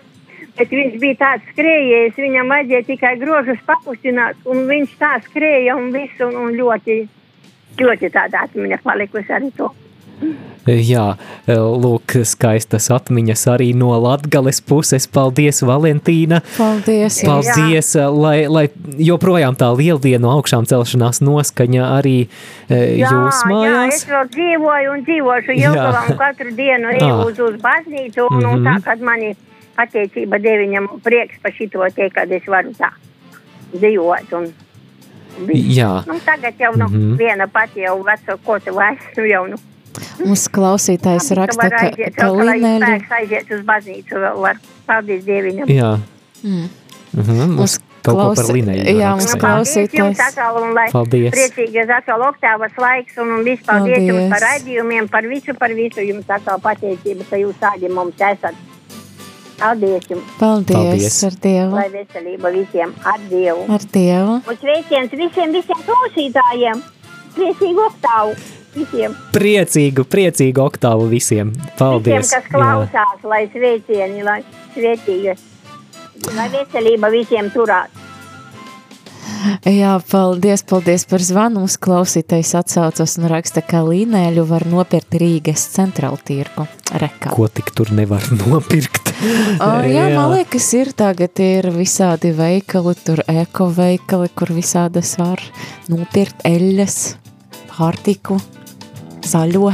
bet 0.58 0.72
viņš 0.72 0.96
bija 1.00 1.18
tāds 1.20 1.52
skrējējis, 1.52 2.20
viņam 2.20 2.52
vajadzēja 2.54 2.88
tikai 2.88 3.14
grožus 3.20 3.60
pakustināt, 3.68 4.40
un 4.44 4.66
viņš 4.68 4.96
tā 5.00 5.16
skrēja 5.26 5.76
un 5.76 5.90
visu, 5.94 6.28
un, 6.28 6.36
un 6.44 6.58
ļoti, 6.58 7.00
ļoti 7.80 8.12
tāda 8.12 8.46
atmiņa 8.46 8.80
palikusi 8.84 9.36
arī 9.36 9.52
to. 9.56 9.70
Jā, 10.68 11.16
lūk, 11.48 12.12
skaistas 12.28 12.90
atmiņas 12.92 13.46
arī 13.48 13.70
no 13.74 13.88
Latgales 13.98 14.60
puses. 14.60 15.06
Paldies, 15.08 15.62
Valentīna! 15.66 16.42
Paldies! 16.58 17.16
jā. 17.22 17.26
Paldies, 17.30 17.94
lai, 17.96 18.44
lai 18.46 18.66
joprojām 19.00 19.56
tā 19.58 19.70
lieldienu 19.74 20.28
augšām 20.30 20.68
celšanās 20.68 21.22
noskaņa 21.24 21.86
arī 21.96 22.14
e, 22.68 22.76
Jā, 23.00 23.08
jūs 23.08 23.40
jā, 23.40 23.48
mājās. 23.50 23.94
es 23.96 24.04
vēl 24.12 24.28
dzīvoju 24.36 24.92
un 24.92 25.04
dzīvošu 25.08 25.56
Jā. 25.56 25.72
Jelgavā 25.72 26.02
un 26.12 26.18
katru 26.20 26.52
dienu 26.54 26.92
eju 26.92 27.08
Ah. 27.08 27.24
uz, 27.24 27.40
uz 27.40 27.56
baznīcu, 27.64 28.28
un, 28.30 28.44
un 28.44 28.60
Mhm. 28.60 28.66
tā, 28.68 28.76
kad 28.84 29.00
mani 29.00 29.32
pateicība 29.80 30.38
deviņam 30.44 30.90
prieks 31.02 31.40
par 31.42 31.52
šito 31.56 31.88
te, 31.96 32.10
kad 32.10 32.30
es 32.30 32.42
varu 32.46 32.70
tā 32.78 32.92
dzīvot. 33.74 34.32
Un, 34.36 34.52
Jā. 35.48 36.04
nu, 36.06 36.20
tagad 36.26 36.54
jau 36.60 36.72
nu, 36.76 36.84
Mhm. 36.86 37.16
viena 37.16 37.46
pati 37.48 37.80
jau 37.80 37.96
veco, 38.04 38.36
ko 38.44 38.58
tu 38.60 38.72
vairs 38.76 39.00
nu, 39.16 39.24
jau, 39.24 39.46
nu, 39.48 39.56
Mums 40.22 40.46
klausītājs 40.54 41.30
raksta, 41.38 41.68
ka, 41.72 41.84
aiziet, 41.90 42.14
ka 42.16 42.30
lai 42.32 42.56
Lineļu... 42.58 42.86
spēks 42.86 43.14
aiziet 43.20 43.54
uz 43.56 43.62
baznīcu, 43.68 44.18
vēl 44.24 44.42
var. 44.46 44.60
Paldies 44.86 45.22
Dieviņam. 45.26 45.70
Jā. 45.70 45.92
Mm. 46.42 46.68
Mhm, 47.10 47.54
mums 47.58 47.78
kaut 48.06 48.16
ko 48.16 48.26
par 48.38 48.48
Lineju 48.54 48.94
jā, 48.96 49.10
mums 49.16 49.26
raksta. 49.26 49.40
Paldies 49.42 49.76
jums 49.76 49.90
klausītājs. 49.92 50.20
atkal, 50.30 50.58
un 50.62 50.74
lai 50.78 50.86
Paldies. 50.92 51.30
priecīgas 51.34 51.92
atkal 51.98 52.24
oktāvas 52.28 52.78
laiks, 52.80 53.18
un, 53.20 53.32
un 53.36 53.44
viss 53.44 53.66
paldies, 53.66 53.96
paldies 53.98 54.10
jums 54.12 54.34
par 54.34 54.44
raidījumiem, 54.46 55.08
par 55.12 55.28
visu, 55.30 55.54
par 55.58 55.74
visu 55.76 56.04
jums 56.06 56.30
atkal 56.38 56.60
pateicība, 56.64 57.26
ka 57.30 57.40
jūs 57.42 57.58
tādi 57.60 57.90
mums 57.92 58.14
esat. 58.30 58.54
Paldies 59.60 60.06
jums, 60.08 60.24
Paldies, 60.38 60.76
Paldies. 60.78 61.18
ar 61.28 61.34
Dievu. 61.44 61.74
lai 61.76 61.88
veselība 61.92 62.54
visiem 62.54 62.94
ar 63.04 63.20
Dievu. 63.28 63.66
Ar 63.68 63.84
Dievu. 63.92 64.38
Un 64.48 64.62
sveiciens 64.62 65.12
visiem, 65.12 65.52
visiem 65.52 65.84
klausītājiem. 65.84 66.80
Priecīgu 67.36 67.84
oktāvu 67.86 68.34
visiem, 68.74 69.16
Priecīgu, 69.34 70.04
priecīgu 70.10 70.62
oktāvu 70.64 71.08
visiem. 71.10 71.54
Paldies. 71.78 72.26
visiem, 72.26 72.30
kas 72.34 72.52
klausās, 72.52 73.24
lai 73.26 73.42
sveicieni, 73.54 74.22
lai 74.26 74.40
svētīgas, 74.76 75.42
lai 76.36 76.48
veselība 76.54 77.10
visiem 77.14 77.50
turās. 77.54 78.09
Jā, 79.68 79.94
paldies, 80.10 80.62
paldies 80.68 81.06
par 81.08 81.22
zvanu. 81.24 81.62
Mums 81.62 81.76
klausītājs 81.80 82.52
atsaucas 82.58 83.16
un 83.20 83.28
raksta, 83.30 83.62
ka 83.64 83.82
līnēļu 83.86 84.44
var 84.48 84.66
nopirkt 84.68 85.16
Rīgas 85.20 85.64
centrālu 85.74 86.20
tirgu. 86.24 86.66
Rekā. 86.90 87.32
Ko 87.32 87.46
tik 87.52 87.70
tur 87.76 87.92
nevar 87.94 88.24
nopirkt? 88.40 89.12
O, 89.60 89.70
jā, 89.86 90.06
man 90.14 90.34
liekas, 90.34 90.70
ir 90.78 90.92
tagad 90.96 91.40
ir 91.44 91.70
visādi 91.74 92.32
veikali, 92.36 92.96
tur 93.04 93.24
eko 93.30 93.70
veikali, 93.76 94.30
kur 94.34 94.52
visādas 94.56 95.16
var 95.20 95.42
nopirkt 95.92 96.44
eļas, 96.48 97.00
pārtiku, 97.72 98.40
zaļo, 99.28 99.70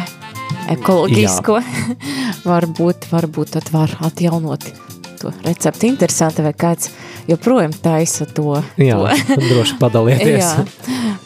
ekoloģisko. 0.77 1.61
varbūt, 2.51 3.09
varbūt 3.15 3.57
tad 3.59 3.73
var 3.75 3.97
atjaunot 4.11 4.86
to 5.21 5.33
recepti. 5.45 5.89
Interesanti, 5.93 6.43
vai 6.47 6.53
kāds 6.57 6.91
joprojām 7.31 7.75
taisa 7.83 8.27
to. 8.27 8.59
Jā, 8.81 8.97
to. 9.01 9.37
droši 9.51 9.79
padalieties. 9.81 10.43
Jā. 10.45 10.67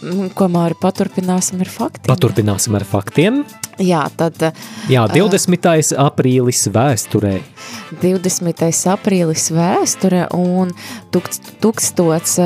Mm, 0.00 0.30
Ko 0.36 0.48
Māri 0.52 0.76
paturpināsim 0.80 1.60
ar 1.60 1.68
faktiem? 1.68 2.08
Paturpināsim 2.08 2.76
ar 2.78 2.86
faktiem. 2.88 3.42
Jā, 3.80 4.04
tad 4.16 4.36
Jā, 4.92 5.06
ā, 5.06 5.12
20. 5.12 5.94
aprīlis 6.00 6.66
vēsturē. 6.72 7.38
20. 8.02 8.64
aprīlis 8.94 9.48
vēsture 9.56 10.26
un 10.36 10.72
tukst- 11.12 11.52
tūkstots 11.64 12.38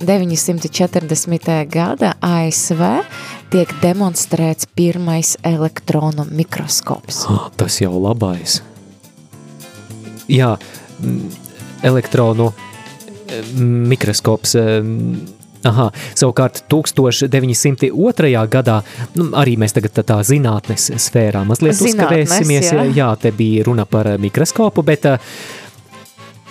940. 0.00 1.64
gada 1.72 2.12
ASV 2.20 2.82
tiek 3.52 3.70
demonstrēts 3.82 4.66
pirmais 4.76 5.36
elektronu 5.46 6.26
mikroskops. 6.30 7.24
Tas 7.58 7.80
jau 7.80 7.94
labais. 8.02 8.60
Jā, 10.32 10.56
mm, 11.00 11.30
elektronu 11.86 12.50
mm, 12.52 13.88
mikroskops. 13.92 14.54
mm, 14.54 15.16
Aha, 15.66 15.88
savukārt 16.14 16.60
1902. 16.70 18.46
gadā, 18.52 18.80
nu, 19.18 19.30
arī 19.34 19.56
mēs 19.58 19.74
tagad 19.74 19.96
tā, 19.96 20.04
tā 20.06 20.18
zinātnes 20.22 20.92
sfērā 21.02 21.42
mazliet 21.48 21.74
Zinātnes, 21.74 21.96
uzkavēsimies. 21.96 22.72
jā. 22.72 22.84
jā, 22.94 23.08
te 23.18 23.32
bija 23.34 23.64
runa 23.66 23.86
par 23.88 24.12
eh, 24.12 24.18
mikroskopu, 24.22 24.84
bet 24.86 25.08
eh, 25.10 25.18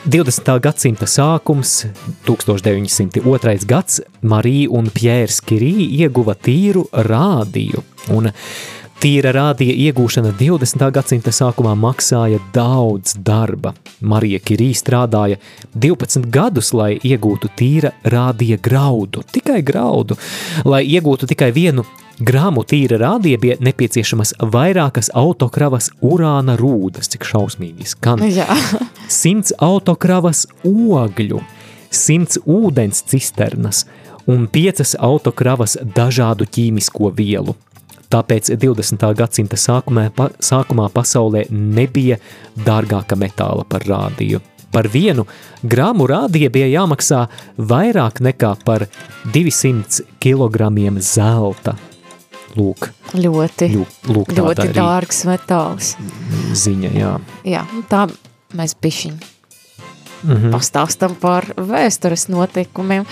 20. 0.05 0.51
gadsimta 0.61 1.07
sākums, 1.09 1.85
1902. 2.27 3.55
gads, 3.65 4.01
Marija 4.21 4.69
un 4.75 4.91
Pjērs 4.93 5.39
Kirī 5.47 5.87
ieguva 6.01 6.35
tīru 6.37 6.83
rādiju. 6.91 7.81
Un 8.13 8.29
tīra 9.01 9.33
rādija 9.35 9.73
iegūšana 9.87 10.31
20. 10.39 10.85
gadsimta 10.95 11.33
sākumā 11.35 11.75
maksāja 11.79 12.39
daudz 12.55 13.15
darba. 13.17 13.73
Marija 14.01 14.39
Kirī 14.39 14.71
strādāja 14.77 15.37
12 15.75 16.29
gadus, 16.31 16.71
lai 16.73 16.95
iegūtu 16.97 17.51
tīra 17.57 17.93
rādija 18.03 18.57
graudu, 18.61 19.23
tikai 19.31 19.61
graudu. 19.65 20.17
Lai 20.65 20.83
iegūtu 20.87 21.29
tikai 21.31 21.51
vienu 21.55 21.85
Grāmu 22.15 22.61
tīra 22.63 22.95
rādīja 23.01 23.39
bija 23.43 23.55
nepieciešamas 23.59 24.37
vairākas 24.39 25.09
autokravas 25.19 25.89
urāna 25.99 26.55
rūdas, 26.55 27.09
cik 27.11 27.27
šausmīgi 27.27 27.89
skan. 27.91 28.23
Jā. 28.31 28.47
Simts 29.11 29.51
autokravas 29.59 30.45
ogļu, 30.63 31.41
simts 31.91 32.39
ūdens 32.47 33.03
cisternas 33.11 33.83
un 34.31 34.47
piecas 34.47 34.95
autokravas 34.95 35.75
dažādu 35.83 36.47
ķīmisko 36.47 37.11
vielu. 37.19 37.57
Tāpēc 38.13 38.51
20. 38.61 39.05
gadsimta 39.17 39.57
sākumā, 39.57 40.09
pa, 40.15 40.29
sākumā 40.39 40.89
pasaulē 40.93 41.45
nebija 41.49 42.17
dārgāka 42.65 43.17
metāla 43.17 43.65
par 43.67 43.85
rādiju. 43.87 44.41
Par 44.71 44.87
vienu 44.91 45.23
grāmu 45.63 46.05
rādīja 46.11 46.49
bija 46.51 46.67
jāmaksā 46.67 47.25
vairāk 47.57 48.19
nekā 48.25 48.53
par 48.65 48.87
200 49.33 50.03
kg 50.19 50.69
zelta. 50.99 51.75
Lūk, 52.55 52.89
Ļoti, 53.15 53.67
lūk, 53.75 53.95
lūk 54.07 54.29
ļoti 54.37 54.69
dārgs 54.75 55.25
metāls. 55.27 55.95
ziņa, 56.55 56.91
jā. 56.95 57.13
Jā, 57.43 57.65
tā 57.89 58.05
mēs 58.55 58.75
bišķiņ 58.81 59.17
Mhm. 60.25 60.49
pastāstam 60.55 61.13
par 61.19 61.45
vēstures 61.55 62.29
notikumiem, 62.33 63.05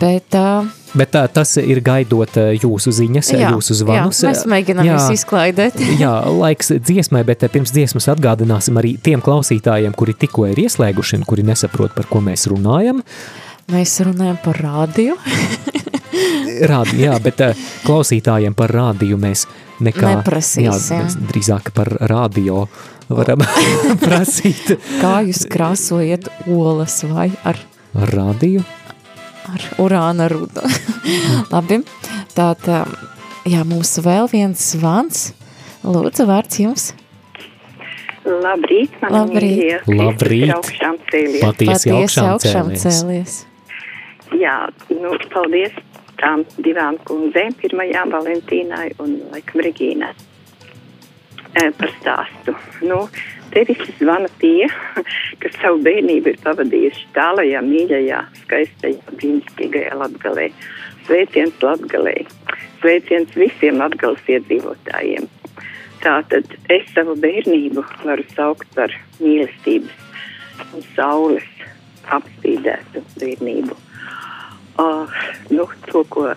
bet 0.00 0.38
uh, 0.38 0.70
Bet 0.92 1.14
tā, 1.14 1.22
tas 1.32 1.54
ir 1.56 1.78
gaidot 1.80 2.34
jūsu 2.60 2.92
ziņas, 2.92 3.30
Jā, 3.32 3.52
jūsu 3.54 3.78
zvanus. 3.78 4.18
jā, 4.20 4.28
mēs 4.28 4.42
mēģinām 4.52 4.84
Jā. 4.84 4.96
visu 4.98 5.14
izklaidēt. 5.16 5.78
Jā, 6.02 6.10
laiks 6.28 6.68
dziesmai, 6.84 7.22
bet 7.24 7.46
pirms 7.54 7.72
dziesmas 7.72 8.10
atgādināsim 8.12 8.76
arī 8.76 8.98
tiem 9.00 9.22
klausītājiem, 9.24 9.94
kuri 9.96 10.12
tikko 10.20 10.50
ir 10.50 10.60
ieslēguši 10.66 11.16
un 11.16 11.24
kuri 11.28 11.46
nesaprot, 11.48 11.94
par 11.96 12.10
ko 12.12 12.20
mēs 12.20 12.44
runājam. 12.52 13.00
Mēs 13.72 13.94
runājam 14.04 14.36
par 14.44 14.60
rādio. 14.60 15.16
Rādi, 16.68 16.98
jā, 17.06 17.16
bet 17.24 17.40
klausītājiem 17.86 18.52
par 18.52 18.74
rādiju 18.76 19.16
mēs 19.22 19.46
nekā 19.82 20.18
Neprasīsim. 20.18 20.68
Jā, 20.68 21.06
mēs 21.06 21.16
drīzāk 21.32 21.72
par 21.72 21.88
rādio 22.12 22.66
varam 23.08 23.40
prasīt. 24.04 24.74
Kā 25.00 25.22
jūs 25.24 25.46
krāsojat 25.48 26.28
olas 26.52 27.00
vai 27.08 27.30
ar, 27.48 27.56
Ar 27.96 28.08
rādiju? 28.12 28.60
Ar 29.50 29.68
urāna 29.82 30.28
rudu? 30.32 30.64
Labi, 31.52 31.82
tātad, 32.36 32.90
jā, 33.48 33.62
mums 33.68 33.96
vēl 34.04 34.30
viens 34.32 34.72
zvans. 34.74 35.30
Lūdzu, 35.82 36.26
vārds 36.28 36.60
jums. 36.62 36.90
Labrīt, 38.22 38.92
man 39.02 39.16
Labrīt. 39.16 39.56
mīļie. 39.58 39.78
Labrīt. 39.98 40.52
Augšām 40.54 40.98
cēlies. 41.10 41.40
Patiesi 41.42 41.90
augšām 41.90 42.28
augšām 42.36 42.68
cēlies. 42.76 43.00
cēlies. 43.00 43.38
Jā, 44.38 44.58
nu, 44.94 45.16
paldies 45.32 45.74
tām 46.22 46.44
divām 46.62 47.00
kundzēm, 47.08 47.56
pirmajām 47.58 48.12
Valentīnai 48.14 48.92
un, 49.02 49.16
laikam, 49.32 49.64
Regīnai. 49.66 50.12
e, 51.58 51.70
par 51.76 51.90
stāstu. 51.98 52.54
Nu, 52.86 53.02
te 53.52 53.64
visi 53.68 53.94
zvana 53.98 54.30
tie, 54.40 54.68
kas 55.42 55.58
savu 55.60 55.82
bērnību 55.84 56.32
ir 56.32 56.40
pavadījuši 56.44 57.08
tālajā, 57.16 57.60
mīļajā, 57.66 58.22
skaistajā, 58.44 59.16
brīnišķīgajā 59.18 59.98
Latgalē. 60.00 60.48
Sveiciens 61.06 61.62
Latgalē! 61.64 62.16
Sveiciens 62.80 63.36
visiem 63.38 63.80
Latgales 63.82 64.28
iedzīvotājiem! 64.30 65.28
Tātad 66.02 66.56
es 66.72 66.88
savu 66.96 67.14
bērnību 67.22 67.84
varu 68.02 68.24
saukt 68.34 68.66
par 68.74 68.94
mīlestības 69.20 70.72
un 70.72 70.84
saules 70.96 71.46
apspīdētu 72.10 73.04
bērnību. 73.20 73.78
Uh, 74.82 75.10
nu, 75.52 75.66
to, 75.84 76.00
ko 76.08 76.30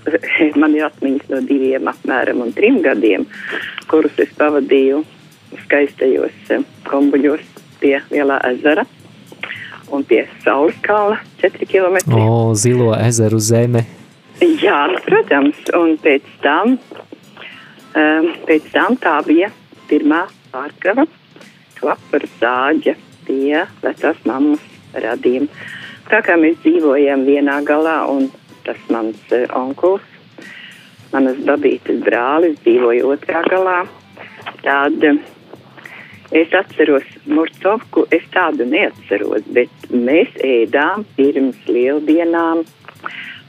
man 0.62 0.76
ir 0.78 0.86
atmiņas 0.86 1.32
no 1.32 1.40
diviem, 1.44 1.90
apmēram 1.90 2.44
trim 2.54 2.78
gadiem, 2.84 3.26
kurus 3.90 4.14
es 4.22 4.30
pavadīju 4.38 5.02
skaistajos 5.66 6.54
uh, 6.54 6.64
kombuļos 6.88 7.44
pie 7.80 7.98
Lielā 8.12 8.40
ezera 8.52 8.86
un 9.90 10.04
pie 10.04 10.28
Saules 10.44 10.76
kalna 10.82 11.18
4 11.40 11.66
km. 11.66 11.98
O, 12.14 12.54
zilo 12.54 12.92
ezeru 12.94 13.40
zeme. 13.42 13.84
Jā, 14.40 14.86
nu, 14.88 15.00
protams, 15.04 15.58
un 15.76 15.96
pēc 16.00 16.28
tam, 16.44 16.76
um, 17.98 18.28
pēc 18.48 18.70
tam 18.72 18.96
tā 19.02 19.18
bija 19.26 19.50
pirmā 19.90 20.22
pārkava 20.52 21.04
klapara 21.80 22.30
zāģa 22.40 22.94
pie 23.26 23.64
vecās 23.82 24.22
mammas 24.28 24.62
radījuma. 24.94 25.50
Tā 26.10 26.22
kā 26.26 26.36
mēs 26.40 26.56
dzīvojam 26.64 27.26
vienā 27.26 27.60
galā, 27.66 28.00
un 28.10 28.30
tas 28.66 28.80
mans 28.92 29.20
uh, 29.34 29.44
onkulis, 29.58 30.06
manas 31.12 31.38
babītes 31.44 32.00
brālis 32.06 32.56
dzīvoja 32.64 33.04
otrā 33.10 33.44
galā, 33.50 33.82
tad 34.64 35.06
uh, 35.10 35.20
es 36.32 36.52
atceros 36.54 37.04
Murcovku, 37.26 38.06
es 38.10 38.22
tādu 38.34 38.66
neatceros, 38.66 39.42
bet 39.52 39.70
mēs 39.90 40.30
ēdām 40.46 41.04
pirms 41.16 41.56
lieldienām 41.66 42.64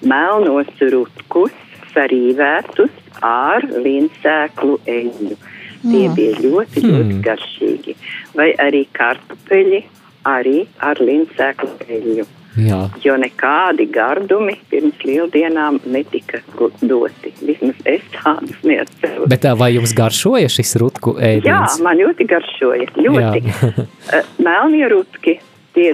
melnos 0.02 0.72
rutkus 0.92 1.52
sarīvētus 1.94 2.92
ar 3.22 3.66
linsēklu 3.86 4.80
eļļu. 4.88 5.38
Tie 5.82 6.08
Mm. 6.08 6.14
bija 6.16 6.36
ļoti, 6.38 6.82
ļoti 6.86 7.14
Hmm. 7.14 7.22
garšīgi. 7.26 7.96
Vai 8.36 8.54
arī 8.54 8.86
kartupeļi 8.94 9.84
arī 10.26 10.68
ar 10.80 10.96
linsēklu 11.02 11.70
eļļu. 11.90 12.26
Jā. 12.60 12.82
Jo 13.00 13.14
nekādi 13.20 13.86
gardumi 13.88 14.58
pirms 14.72 15.00
lieldienām 15.08 15.78
netika 15.88 16.42
doti. 16.84 17.32
Vismaz 17.40 17.78
es 17.88 18.04
tādus 18.12 18.58
neatceros. 18.68 19.30
Bet 19.32 19.46
tā, 19.46 19.54
vai 19.56 19.72
jums 19.78 19.94
garšoja 19.96 20.50
šis 20.52 20.76
rutku 20.82 21.16
Jā, 21.16 21.38
ēdiens? 21.38 21.80
man 21.86 22.00
ļoti 22.02 22.28
garšoja. 22.28 22.90
Ļoti. 22.98 23.44
Jā. 23.48 24.24
Melnie 24.46 24.90
rutki, 24.92 25.38
tie 25.78 25.94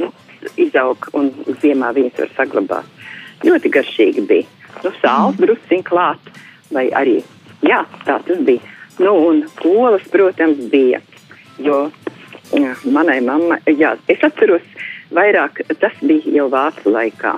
izaug 0.57 1.09
un 1.17 1.29
ziemā 1.61 1.93
viņus 1.93 2.23
var 2.23 2.33
saglabāt. 2.39 2.95
Ļoti 3.45 3.73
garšīgi 3.77 4.25
bija. 4.25 4.49
Nu, 4.81 4.91
sāls 5.01 5.37
drusciņ 5.37 5.83
klāt, 5.85 6.33
vai 6.73 6.87
arī, 6.97 7.19
jā, 7.65 7.83
tā 8.05 8.17
tas 8.25 8.41
bija. 8.45 8.61
Nu, 8.97 9.13
un 9.29 9.43
olas, 9.65 10.05
protams, 10.09 10.59
bija, 10.73 11.01
jo 11.61 11.87
jā, 12.53 12.73
manai 12.93 13.19
mammai, 13.25 13.59
jā, 13.77 13.95
es 14.09 14.21
atceros 14.25 14.65
vairāk, 15.13 15.61
tas 15.81 15.95
bija 16.01 16.33
jau 16.39 16.47
vācu 16.51 16.91
laikā, 16.93 17.33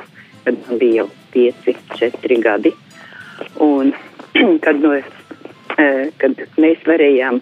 kad 0.46 0.60
man 0.66 0.82
bija 0.82 1.04
jau 1.04 1.10
pieci, 1.34 1.76
četri 1.98 2.40
gadi. 2.42 2.74
Un 3.64 3.94
kad, 4.66 4.82
no, 4.82 4.96
eh, 4.96 6.10
kad 6.18 6.44
mēs 6.58 6.84
varējām, 6.88 7.42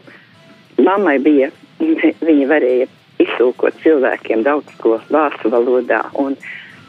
mammai 0.83 1.17
bija, 1.23 1.51
viņa 2.27 2.47
varēja 2.49 2.89
iztulkot 3.23 3.77
cilvēkiem 3.83 4.43
daudz 4.45 4.73
ko 4.81 4.99
vācu 5.09 5.49
valodā, 5.53 6.03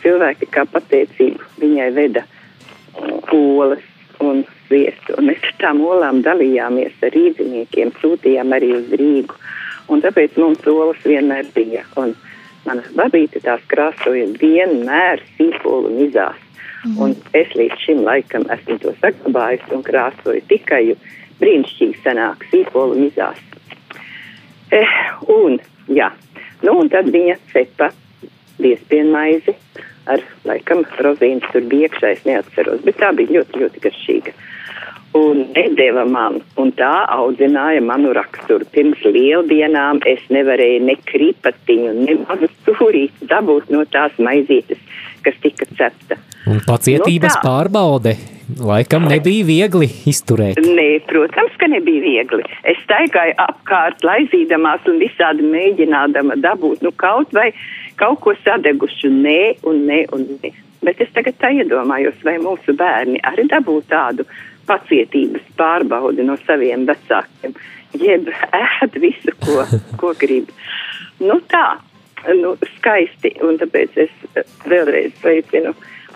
cilvēki 0.03 0.49
kā 0.53 0.65
pateicību 0.69 1.47
viņai 1.61 1.89
veda 1.97 2.25
olas 3.33 3.85
un 4.21 4.43
sviestu, 4.67 5.15
un 5.19 5.31
mēs 5.31 5.45
tām 5.63 5.81
olām 5.87 6.23
dalījāmies 6.27 6.97
ar 7.07 7.15
rīdziniekiem, 7.15 7.93
sūtījām 8.03 8.55
arī 8.57 8.73
uz 8.81 8.89
Rīgu, 9.01 9.37
un 9.93 10.03
tāpēc 10.05 10.37
mums 10.41 10.67
olas 10.69 11.01
vienmēr 11.07 11.47
bija, 11.55 11.85
un 12.01 12.15
mana 12.67 12.85
babīte 12.97 13.43
tās 13.45 13.63
krāsoja 13.71 14.27
vienmēr 14.41 15.23
sīpolu 15.37 15.93
mizās, 15.95 16.41
un 16.99 17.15
es 17.37 17.53
līdz 17.59 17.85
šim 17.85 18.03
laikam 18.07 18.47
esmu 18.55 18.79
to 18.83 18.95
saglabājis 19.03 19.71
un 19.75 19.85
krāsoju 19.87 20.45
tikai 20.51 20.83
brīnišķīgi 21.41 22.03
sanāk 22.05 22.45
sīpolu 22.51 22.99
mizās. 22.99 23.41
Eh, 24.75 24.97
un, 25.33 25.59
jā, 25.89 26.11
nu 26.67 26.75
un 26.83 26.91
tad 26.93 27.09
viņa 27.15 27.39
cepa 27.53 27.93
biespienmaizi 28.59 29.55
ar, 30.13 30.25
laikam, 30.49 30.85
rozīnas 31.05 31.49
tur 31.53 31.65
bija 31.71 31.89
iekšā, 31.89 32.13
es 32.17 32.25
neatceros, 32.29 32.83
bet 32.85 32.99
tā 33.01 33.13
bija 33.17 33.39
ļoti, 33.39 33.63
ļoti 33.63 33.85
garšīga. 33.87 34.35
Un 35.17 35.47
nedēva 35.55 36.05
man, 36.05 36.43
un 36.61 36.73
tā 36.77 36.93
audzināja 37.15 37.81
manu 37.81 38.13
raksturu. 38.17 38.67
Pirms 38.75 39.01
lieldienām 39.09 40.03
es 40.07 40.21
nevarēju 40.29 40.83
ne 40.85 40.97
kripatiņu, 41.09 41.95
ne 42.05 42.19
mazu 42.27 42.51
stūrīti 42.59 43.29
dabūt 43.31 43.73
no 43.73 43.87
tās 43.89 44.13
maizītes, 44.21 44.77
kas 45.25 45.39
tika 45.41 45.65
cepta. 45.79 46.21
Un 46.49 46.61
pacietības 46.67 47.33
Nu 47.33 47.41
tā. 47.41 47.45
pārbaude 47.45 48.15
laikam 48.61 49.09
nebija 49.09 49.45
viegli 49.49 49.89
izturēt. 50.09 50.61
Nē, 50.61 50.87
protams, 51.09 51.57
ka 51.61 51.69
nebija 51.73 52.05
viegli. 52.05 52.45
Es 52.69 52.79
staigāju 52.85 53.35
apkārt, 53.45 54.05
laizīdamās 54.05 54.87
un 54.89 55.01
visādi 55.03 55.45
mēģinādama 55.45 56.39
dabūt 56.45 56.85
nu, 56.85 56.93
kaut 56.97 57.33
vai 57.37 57.51
kaut 57.97 58.21
ko 58.25 58.37
sadegušu. 58.45 59.11
Nē, 59.13 59.41
un 59.69 59.85
nē, 59.89 60.05
un 60.13 60.25
nē. 60.43 60.53
Bet 60.85 61.01
es 61.03 61.11
tagad 61.11 61.35
tā 61.43 61.51
iedomājos, 61.59 62.21
vai 62.23 62.37
mūsu 62.39 62.77
bērni 62.79 63.19
arī 63.27 63.49
dabū 63.51 63.81
tādu 63.91 64.25
pacietības 64.69 65.45
pārbaudi 65.59 66.27
no 66.27 66.37
saviem 66.45 66.87
vecākiem, 66.89 67.57
jeb 67.99 68.31
ēd 68.53 68.99
visu, 69.03 69.35
ko, 69.45 69.65
ko 70.01 70.15
grib. 70.21 70.53
Nu 71.21 71.41
tā, 71.51 71.79
nu, 72.39 72.55
skaisti, 72.77 73.35
un 73.45 73.59
tāpēc 73.61 73.97
es 74.07 74.15
eh, 74.35 74.47
vēlreiz 74.69 75.15
sveicinu 75.21 75.75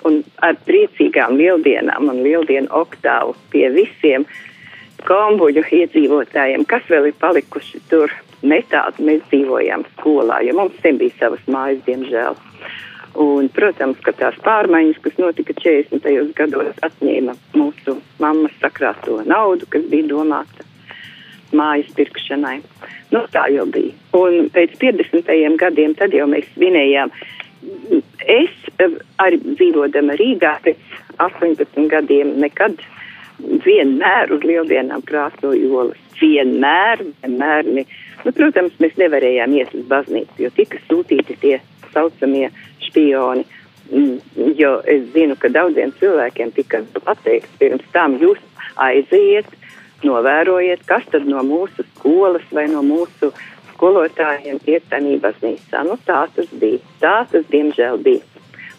un 0.09 0.23
ar 0.43 0.59
priecīgām 0.67 1.37
lieldienām 1.39 2.11
un 2.11 2.23
lieldienu 2.25 2.71
oktāvu 2.83 3.37
pie 3.53 3.69
visiem 3.75 4.27
kombuļu 5.07 5.65
iedzīvotājiem, 5.79 6.67
kas 6.71 6.87
vēl 6.91 7.11
ir 7.11 7.19
palikuši 7.19 7.83
tur 7.91 8.13
netālu. 8.47 9.07
Mēs 9.09 9.23
dzīvojām 9.31 9.87
skolā, 9.97 10.43
jo 10.47 10.57
mums 10.59 10.79
te 10.83 10.95
bija 10.99 11.19
savas 11.19 11.43
mājas, 11.51 11.83
diemžēl. 11.87 12.39
Un, 13.21 13.49
protams, 13.53 13.99
ka 14.01 14.15
tās 14.17 14.37
pārmaiņas, 14.45 15.01
kas 15.05 15.19
notika 15.21 15.53
40. 15.59 16.33
gados, 16.37 16.77
atņēma 16.87 17.35
mūsu 17.53 17.99
mammas 18.23 18.55
sakrāto 18.63 19.19
naudu, 19.29 19.69
kas 19.69 19.85
bija 19.91 20.09
domāta 20.15 20.65
mājas 21.53 21.91
pirkšanai. 21.97 22.61
Nu, 23.13 23.27
tā 23.33 23.45
jau 23.53 23.67
bija. 23.69 23.93
Un 24.17 24.49
pēc 24.55 24.79
50. 24.81 25.29
gadiem 25.61 25.97
tad 25.99 26.17
jau 26.17 26.25
mēs 26.31 26.49
svinējām. 26.55 27.13
Es 28.33 28.55
eh, 28.81 28.97
arī 29.23 29.39
dzīvodama 29.45 30.17
Rīgā 30.19 30.57
pēc 30.65 30.81
18 31.21 31.91
gadiem 31.93 32.33
nekad 32.41 32.81
vienmēr 33.39 34.33
uz 34.33 34.45
lieldienām 34.47 35.05
krāsoju 35.07 35.77
olas. 35.83 36.01
Vienmēr, 36.21 37.05
vienmēr. 37.23 37.69
Ne. 37.77 37.85
Nu, 38.25 38.33
protams, 38.33 38.75
mēs 38.81 38.97
nevarējām 39.01 39.55
iet 39.59 39.73
uz 39.77 39.85
baznīcu, 39.91 40.45
jo 40.45 40.51
tika 40.57 40.81
sūtīti 40.87 41.37
tie 41.43 41.57
saucamie 41.93 42.49
špioni. 42.93 43.49
Mm, 43.93 44.21
Jo 44.57 44.79
es 44.89 45.03
zinu, 45.13 45.35
ka 45.37 45.51
daudziem 45.53 45.91
cilvēkiem 45.99 46.53
tika 46.57 46.81
pateikts 47.05 47.59
pirms 47.61 47.85
tam, 47.93 48.15
jūs 48.21 48.39
aiziet, 48.81 49.49
novērojiet, 50.07 50.85
kas 50.87 51.05
tad 51.13 51.27
no 51.29 51.43
mūsu 51.47 51.85
skolas 51.91 52.45
vai 52.55 52.69
no 52.71 52.83
mūsu 52.87 53.33
skolotājiem 53.73 54.61
ir 54.71 54.85
tādā 54.91 55.17
baznīcā. 55.25 55.83
Nu, 55.89 55.99
tā 56.07 56.25
tas 56.37 56.51
bija. 56.61 56.79
Tā 57.03 57.17
tas 57.33 57.49
diemžēl 57.51 57.99
bija. 58.05 58.23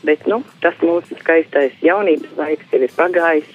Bet 0.04 0.26
nu, 0.28 0.42
tas 0.64 0.80
mūsu 0.84 1.18
skaistais 1.20 1.76
jaunības 1.84 2.34
laiks 2.40 2.72
jau 2.72 2.82
ir 2.84 2.96
pagājis, 2.96 3.52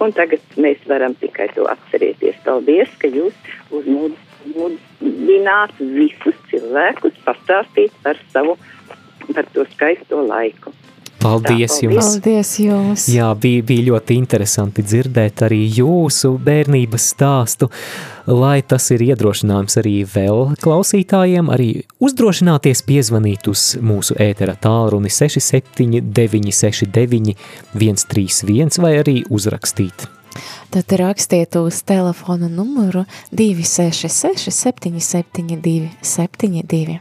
un 0.00 0.12
tagad 0.16 0.58
mēs 0.60 0.82
varam 0.88 1.14
tikai 1.20 1.48
to 1.54 1.68
atcerēties. 1.68 2.40
Paldies, 2.44 2.92
ka 3.00 3.08
jūs 3.08 3.36
uzmudināt 3.72 5.72
visus 5.80 6.36
cilvēkus 6.50 7.16
pastāstīt 7.24 7.96
par 8.04 8.20
savu, 8.32 8.58
par 9.34 9.48
to 9.54 9.66
skaisto 9.74 10.22
laiku. 10.26 10.72
Paldies 11.18 11.80
Tā, 11.80 11.86
jums! 11.88 11.98
Paldies 11.98 12.50
jums! 12.62 13.06
Jā, 13.10 13.26
bija, 13.34 13.64
bija 13.66 13.88
ļoti 13.88 14.14
interesanti 14.20 14.84
dzirdēt 14.86 15.42
arī 15.48 15.64
jūsu 15.80 16.36
bērnības 16.46 17.06
stāstu, 17.12 17.66
lai 18.30 18.60
tas 18.62 18.86
ir 18.94 19.02
iedrošinājums 19.08 19.80
arī 19.82 19.96
vēl 20.06 20.54
klausītājiem, 20.62 21.50
arī 21.50 21.70
uzdrošināties 21.98 22.84
piezvanīt 22.86 23.50
uz 23.50 23.64
mūsu 23.82 24.14
ētera 24.22 24.54
tālruni 24.62 25.10
67 25.10 26.06
969 26.06 27.34
131 27.74 28.78
vai 28.84 28.94
arī 29.00 29.18
uzrakstīt 29.26 30.06
Tad 30.70 30.92
rakstiet 30.92 31.56
uz 31.56 31.82
telefona 31.82 32.48
numuru 32.48 33.04
266 33.32 34.50
772 34.50 35.88
72. 36.02 36.98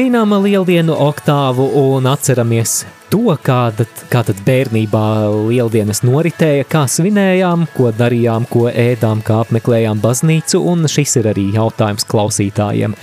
Svinām 0.00 0.30
lieldienu 0.40 0.94
oktāvu 0.96 1.66
un 1.76 2.06
atceramies 2.08 2.86
to, 3.12 3.34
kāda, 3.44 3.84
kā 4.08 4.22
bērnībā 4.46 5.02
lieldienas 5.50 6.00
noritēja, 6.08 6.64
kā 6.64 6.86
svinējām, 6.88 7.66
ko 7.74 7.90
darījām, 7.92 8.46
ko 8.48 8.70
ēdām, 8.72 9.20
kā 9.20 9.42
apmeklējām 9.44 10.00
baznīcu, 10.00 10.62
un 10.72 10.88
šis 10.88 11.18
ir 11.20 11.28
arī 11.34 11.44
jautājums 11.52 12.08
klausītājiem. 12.08 12.96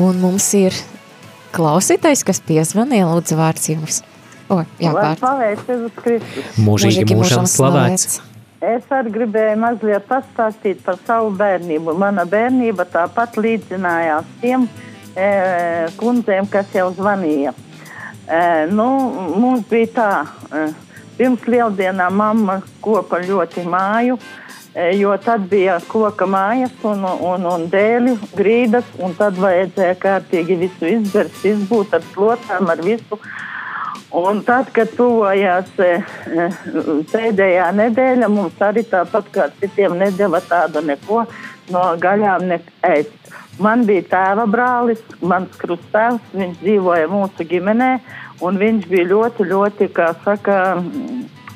Un 0.00 0.22
mums 0.24 0.48
ir 0.56 0.80
klausītājs, 1.52 2.24
kas 2.24 2.40
piezvanīja, 2.40 3.12
lūdzu, 3.12 3.36
vārds 3.42 3.68
jums. 3.74 4.00
O, 4.48 4.62
jā, 4.80 4.96
vārds. 4.96 6.56
Mūžīgi 6.56 7.20
mūžam 7.20 7.44
slavēts. 7.44 8.22
Es 8.64 8.88
arī 8.96 9.12
gribēju 9.20 9.60
mazliet 9.60 10.08
pastāstīt 10.08 10.80
par 10.88 10.96
savu 11.04 11.36
bērnību. 11.36 11.92
Mana 12.00 12.24
bērnība 12.24 12.88
tāpat 12.96 13.36
līdzinājās 13.38 14.38
tiem 14.40 14.64
e, 14.64 14.87
kundzēm, 15.98 16.46
kas 16.52 16.74
jau 16.76 16.90
zvanīja. 16.96 17.54
E, 18.28 18.66
nu, 18.70 18.86
mums 19.40 19.64
bija 19.70 19.88
tā, 19.94 20.10
e, 20.52 20.66
pirms 21.16 21.46
lieldienām 21.48 22.18
mamma 22.20 22.58
kopa 22.84 23.22
ļoti 23.24 23.64
māju, 23.64 24.18
e, 24.74 24.90
jo 24.98 25.14
tad 25.24 25.46
bija 25.48 25.78
koka 25.88 26.28
mājas 26.28 26.74
un, 26.84 27.06
un, 27.08 27.46
un 27.48 27.64
dēļu 27.72 28.18
grīdas, 28.36 28.90
un 29.00 29.16
tad 29.16 29.40
vajadzēja 29.40 29.96
kārtīgi 30.02 30.58
visu 30.60 30.90
izbērt, 30.92 31.40
izbūt 31.54 31.96
ar 31.96 32.04
slotām, 32.12 32.68
ar 32.68 32.84
visu. 32.84 33.20
Un 34.18 34.42
tad, 34.44 34.70
kad 34.76 34.92
tuvojās 34.96 35.72
e, 35.84 35.88
e, 36.28 36.50
pēdējā 37.08 37.72
nedēļa, 37.80 38.28
mums 38.32 38.60
arī 38.64 38.84
tāpat 38.92 39.32
kā 39.32 39.48
citiem 39.56 39.96
nedēļa 40.04 40.44
tāda 40.48 40.84
neko 40.84 41.24
no 41.74 41.84
gaļām 42.00 42.46
neēst. 42.52 43.14
Man 43.58 43.82
bija 43.88 44.04
tēva 44.12 44.46
brālis, 44.46 45.02
mans 45.18 45.56
krustāvs, 45.58 46.22
viņš 46.32 46.60
dzīvoja 46.62 47.08
mūsu 47.10 47.46
ģimenē, 47.50 47.90
un 48.46 48.58
viņš 48.60 48.86
bija 48.86 49.08
ļoti, 49.10 49.48
ļoti, 49.50 49.88
kā 49.96 50.12
saka, 50.22 50.58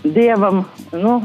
dievam, 0.02 0.64
nu, 0.92 1.20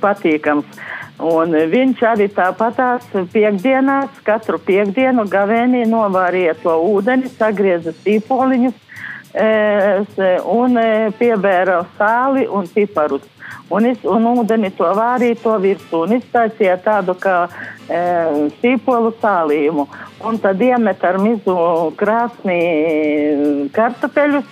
patīkams. 0.00 0.84
Un 1.18 1.50
viņš 1.50 2.02
arī 2.06 2.28
tāpatās 2.30 3.08
piekdienās, 3.32 4.20
katru 4.22 4.60
piekdienu 4.62 5.24
gavēnī 5.28 5.82
novārīja 5.90 6.54
to 6.62 6.76
ūdeni, 6.92 7.26
sagrieza 7.32 7.90
sīpoliņus 8.04 8.76
e, 9.34 9.48
un 10.54 10.78
e, 10.78 10.86
piebēra 11.18 11.80
sāli 11.98 12.46
un 12.46 12.70
piparus. 12.70 13.26
Un, 13.68 13.84
es, 13.90 14.00
un 14.08 14.24
ūdeni 14.30 14.70
to 14.76 14.88
vārīja 14.96 15.36
to 15.42 15.54
virsū 15.60 16.04
un 16.06 16.14
iztaisīja 16.16 16.78
tādu 16.84 17.14
kā 17.20 17.42
e, 17.44 17.98
sīpolu 18.62 19.12
sālījumu. 19.20 19.84
Un 20.28 20.38
tad 20.42 20.62
iemet 20.64 21.04
ar 21.04 21.18
mizu 21.20 21.56
krāsnī 22.00 22.60
kartupeļus, 23.76 24.48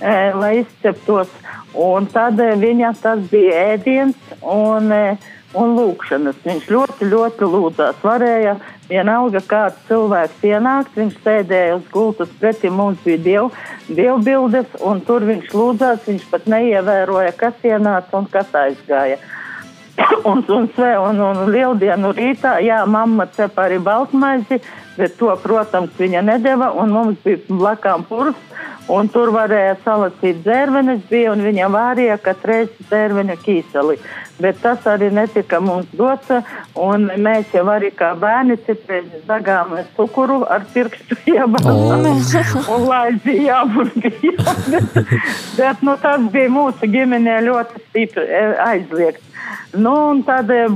e, 0.00 0.16
lai 0.34 0.52
izceptos. 0.64 1.30
Un 1.76 2.10
tad 2.10 2.40
e, 2.42 2.52
viņa 2.58 2.92
tas 3.02 3.22
bija 3.30 3.62
ēdiens 3.76 4.36
un, 4.42 4.90
e, 4.90 5.16
un 5.54 5.76
lūkšanas. 5.78 6.42
Viņš 6.46 6.70
ļoti, 6.74 7.10
ļoti 7.12 7.50
lūdzās. 7.54 8.02
Varēja 8.02 8.58
vienalga 8.90 9.42
kāds 9.46 9.78
cilvēks 9.88 10.44
ienākt, 10.46 10.96
viņš 10.98 11.16
sēdēja 11.24 11.78
uz 11.78 11.86
gultas 11.92 12.32
pretī, 12.40 12.70
mums 12.70 13.00
bija 13.04 13.22
diev, 13.22 13.48
dievbildes, 13.88 14.76
un 14.86 15.00
tur 15.06 15.26
viņš 15.26 15.54
lūdzās, 15.54 16.04
viņš 16.06 16.28
pat 16.30 16.46
neievēroja, 16.50 17.32
kas 17.38 17.66
ienāca 17.66 18.20
un 18.20 18.30
kas 18.30 18.54
aizgāja. 18.54 19.18
un, 20.30 20.44
un, 20.48 20.68
un, 20.76 21.20
un 21.20 21.44
lieldienu 21.50 22.12
rītā, 22.16 22.58
jā, 22.64 22.82
mamma 22.86 23.26
cep 23.32 23.56
arī 23.60 23.78
baltmaizi, 23.82 24.60
bet 24.96 25.16
to, 25.20 25.30
protams, 25.42 25.94
viņa 25.98 26.22
nedeva, 26.24 26.72
un 26.76 26.92
mums 26.92 27.22
bija 27.24 27.40
blakām 27.48 28.04
purs, 28.08 28.38
un 28.92 29.08
tur 29.12 29.32
varēja 29.34 29.76
salasīt 29.84 30.42
dzērvenes, 30.44 31.04
bija, 31.10 31.32
un 31.34 31.44
viņa 31.44 31.70
vārīja 31.72 32.18
katru 32.22 32.52
reizi 32.52 32.88
dzērveņu 32.90 33.38
kīseli. 33.42 33.98
Bet 34.36 34.58
tas 34.60 34.84
arī 34.84 35.08
netika 35.16 35.62
mums 35.64 35.88
dots, 35.96 36.28
mēs 37.24 37.54
jau 37.56 37.62
arī 37.72 37.88
kā 37.96 38.10
bērni 38.20 38.58
citreiz 38.66 39.22
dagām 39.28 39.72
cukuru 39.96 40.42
ar 40.44 40.66
pirkstu 40.74 41.16
iebāzām 41.32 42.04
un 42.74 42.84
laizījām 42.90 43.78
un 43.80 43.92
bijām. 43.94 44.50
Bet, 44.74 44.98
bet 45.56 45.86
nu, 45.88 45.96
tas 46.02 46.26
bija 46.34 46.52
mūsu 46.52 46.90
ģimenē 46.92 47.38
ļoti 47.46 47.80
stipri 47.86 48.26
e, 48.28 48.42
aizliegts. 48.66 49.24
Nu, 49.76 49.94
un 50.10 50.20
tad, 50.26 50.52
e, 50.52 50.66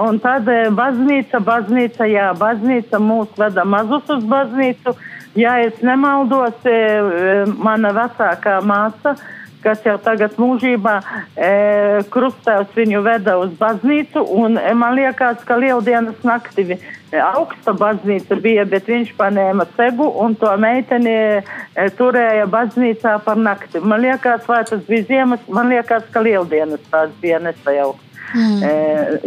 un 0.00 0.20
tad 0.24 0.48
e, 0.48 0.62
baznīca, 0.76 1.42
baznīca, 1.44 2.08
jā, 2.08 2.30
baznīca 2.40 3.02
mūs 3.04 3.36
veda 3.40 3.66
mazus 3.68 4.08
uz 4.16 4.24
baznīcu. 4.32 4.96
Ja 5.38 5.60
es 5.62 5.76
nemaldos, 5.86 6.64
mana 7.62 7.92
vecākā 7.94 8.56
māsa, 8.66 9.12
kas 9.64 9.82
jau 9.84 9.96
tagad 10.02 10.36
mūžībā 10.40 10.94
e, 11.36 11.50
krustēvs 12.12 12.74
viņu 12.76 13.02
veda 13.04 13.36
uz 13.42 13.52
baznīcu, 13.60 14.24
un 14.42 14.58
e, 14.60 14.72
man 14.74 14.96
liekas, 14.98 15.44
ka 15.46 15.58
lieldienas 15.60 16.20
nakti 16.26 16.66
vi- 16.72 16.78
e, 17.12 17.18
augsta 17.20 17.74
baznīca 17.76 18.40
bija, 18.40 18.64
bet 18.64 18.90
viņš 18.90 19.14
paņēma 19.18 19.66
cegu 19.76 20.10
un 20.24 20.34
to 20.40 20.50
meiteni 20.56 21.16
e, 21.16 21.88
turēja 21.98 22.46
baznīcā 22.50 23.18
par 23.24 23.36
nakti. 23.36 23.80
Man 23.80 24.00
liekas, 24.04 24.46
vai 24.48 24.62
tas 24.64 24.84
bija 24.88 25.08
ziemas, 25.12 25.48
man 25.48 25.68
liekas, 25.72 26.06
ka 26.12 26.22
lieldienas 26.24 26.80
tās 26.90 27.10
bija 27.20 27.38
nesajaukt. 27.38 28.09
Mm. 28.34 28.62
E, 28.62 28.72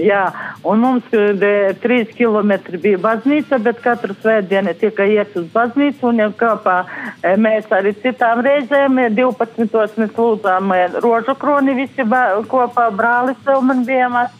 jā, 0.06 0.22
un 0.64 0.84
mums 0.84 1.16
e, 1.16 1.74
trīs 1.84 2.12
kilometri 2.16 2.80
bija 2.80 3.02
baznīca, 3.04 3.60
bet 3.64 3.82
katru 3.84 4.16
svētdienu 4.16 4.76
tika 4.80 5.08
iet 5.10 5.36
uz 5.40 5.50
baznīcu, 5.54 6.08
un 6.12 6.22
jau 6.24 6.30
kāpā 6.40 6.78
e, 6.86 7.34
mēs 7.36 7.68
arī 7.76 7.92
citām 8.04 8.44
reizēm, 8.46 9.02
e, 9.04 9.10
12. 9.18 9.98
mēs 10.00 10.16
lūdzām 10.16 10.72
e, 10.76 10.86
rožu 11.04 11.36
kroni 11.40 11.76
visi 11.82 12.08
ba- 12.08 12.40
kopā, 12.48 12.88
brālis 12.96 13.44
vēl 13.46 13.62
man 13.68 13.84
bija 13.88 14.08
maz. 14.14 14.40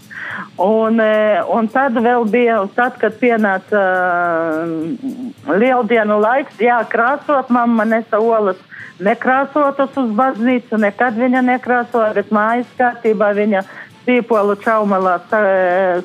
Un, 0.58 0.98
un 1.52 1.68
tad 1.70 1.98
vēl 2.00 2.24
bija, 2.32 2.62
tad, 2.74 2.96
kad 3.02 3.18
pienāca 3.20 3.82
uh, 3.84 5.58
lieldienu 5.60 6.16
laiks, 6.24 6.56
jā, 6.64 6.80
krāsot, 6.90 7.52
mamma 7.54 7.86
nesa 7.86 8.22
olas 8.24 8.58
nekrāsotas 9.04 9.96
uz 9.98 10.12
baznīcu, 10.18 10.78
nekad 10.82 11.18
viņa 11.18 11.42
nekrāsoja, 11.48 12.14
bet 12.18 12.32
mājas 12.34 12.70
kārtībā 12.78 13.32
viņa 13.38 13.64
stīpolu 14.04 14.56
čaumalā 14.64 15.18
sa, 15.32 15.40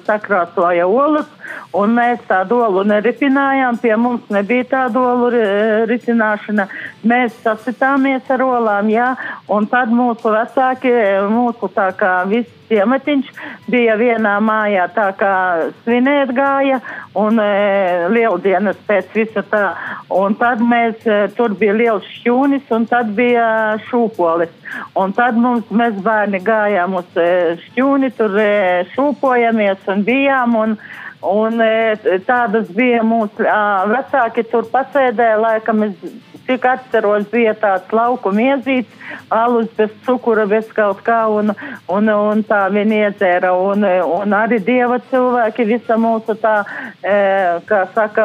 sakrāsoja 0.07 0.87
olas, 0.87 1.29
un 1.73 1.97
mēs 1.99 2.21
tādu 2.29 2.61
olu 2.67 2.85
neripinājām, 2.89 3.79
pie 3.83 3.95
mums 3.97 4.29
nebija 4.33 4.67
tādu 4.75 5.03
olu 5.05 5.31
ri- 5.35 5.87
risināšana. 5.91 6.69
Mēs 7.09 7.37
sasitāmies 7.45 8.31
ar 8.31 8.45
olām, 8.45 8.91
jā, 8.93 9.15
un 9.49 9.67
tad 9.67 9.93
mūsu 9.95 10.35
vecāki, 10.35 10.95
mūsu 11.33 11.71
tā 11.75 11.91
kā 11.97 12.15
viss 12.29 12.59
ciematiņš 12.69 13.31
bija 13.71 13.97
vienā 13.99 14.37
mājā, 14.45 14.87
tā 14.95 15.09
kā 15.19 15.35
svinēt 15.85 16.33
gāja, 16.37 16.81
un 17.19 17.41
e, 17.43 17.49
lieldienas 18.13 18.79
pēc 18.89 19.15
visa 19.17 19.45
tā. 19.51 19.65
Un 20.15 20.37
tad 20.41 20.63
mēs, 20.65 21.01
e, 21.07 21.21
tur 21.37 21.57
bija 21.59 21.77
liels 21.77 22.09
šķūnis, 22.19 22.69
un 22.77 22.87
tad 22.91 23.13
bija 23.17 23.49
šūpolis. 23.89 24.55
Un 25.01 25.15
tad 25.17 25.39
mums, 25.41 25.69
mēs 25.73 25.97
bērni 26.05 26.43
gājām 26.45 26.99
uz 27.01 27.21
e, 27.21 27.29
šķūni, 27.69 28.13
tur 28.19 28.37
e, 28.43 28.51
šūpojamies 28.95 29.89
un 29.95 30.05
bijām. 30.09 30.59
Un, 30.63 30.79
Un 31.27 31.59
e, 31.59 31.97
tādas 32.27 32.69
bija 32.71 33.03
mūsu 33.03 33.43
vecāki 33.91 34.45
tur 34.47 34.69
pasēdēja, 34.71 35.41
laikam 35.43 35.83
es 35.89 35.97
cik 36.49 36.65
atceros, 36.65 37.27
bija 37.29 37.53
tāds 37.59 37.93
lauku 37.93 38.31
miezīts, 38.33 38.95
alus 39.35 39.69
bez 39.77 39.93
cukura, 40.07 40.47
bez 40.49 40.71
kaut 40.73 41.03
kā, 41.05 41.21
un, 41.29 41.53
un, 41.93 42.09
un 42.09 42.41
tā 42.49 42.63
viņi 42.73 43.03
iedzēra, 43.03 43.53
un, 43.53 43.85
un 43.85 44.37
arī 44.37 44.61
dieva 44.65 45.01
cilvēki, 45.11 45.69
visa 45.69 45.99
mūsu 46.01 46.39
tā, 46.41 46.57
e, 47.03 47.19
kā 47.69 47.83
saka, 47.95 48.25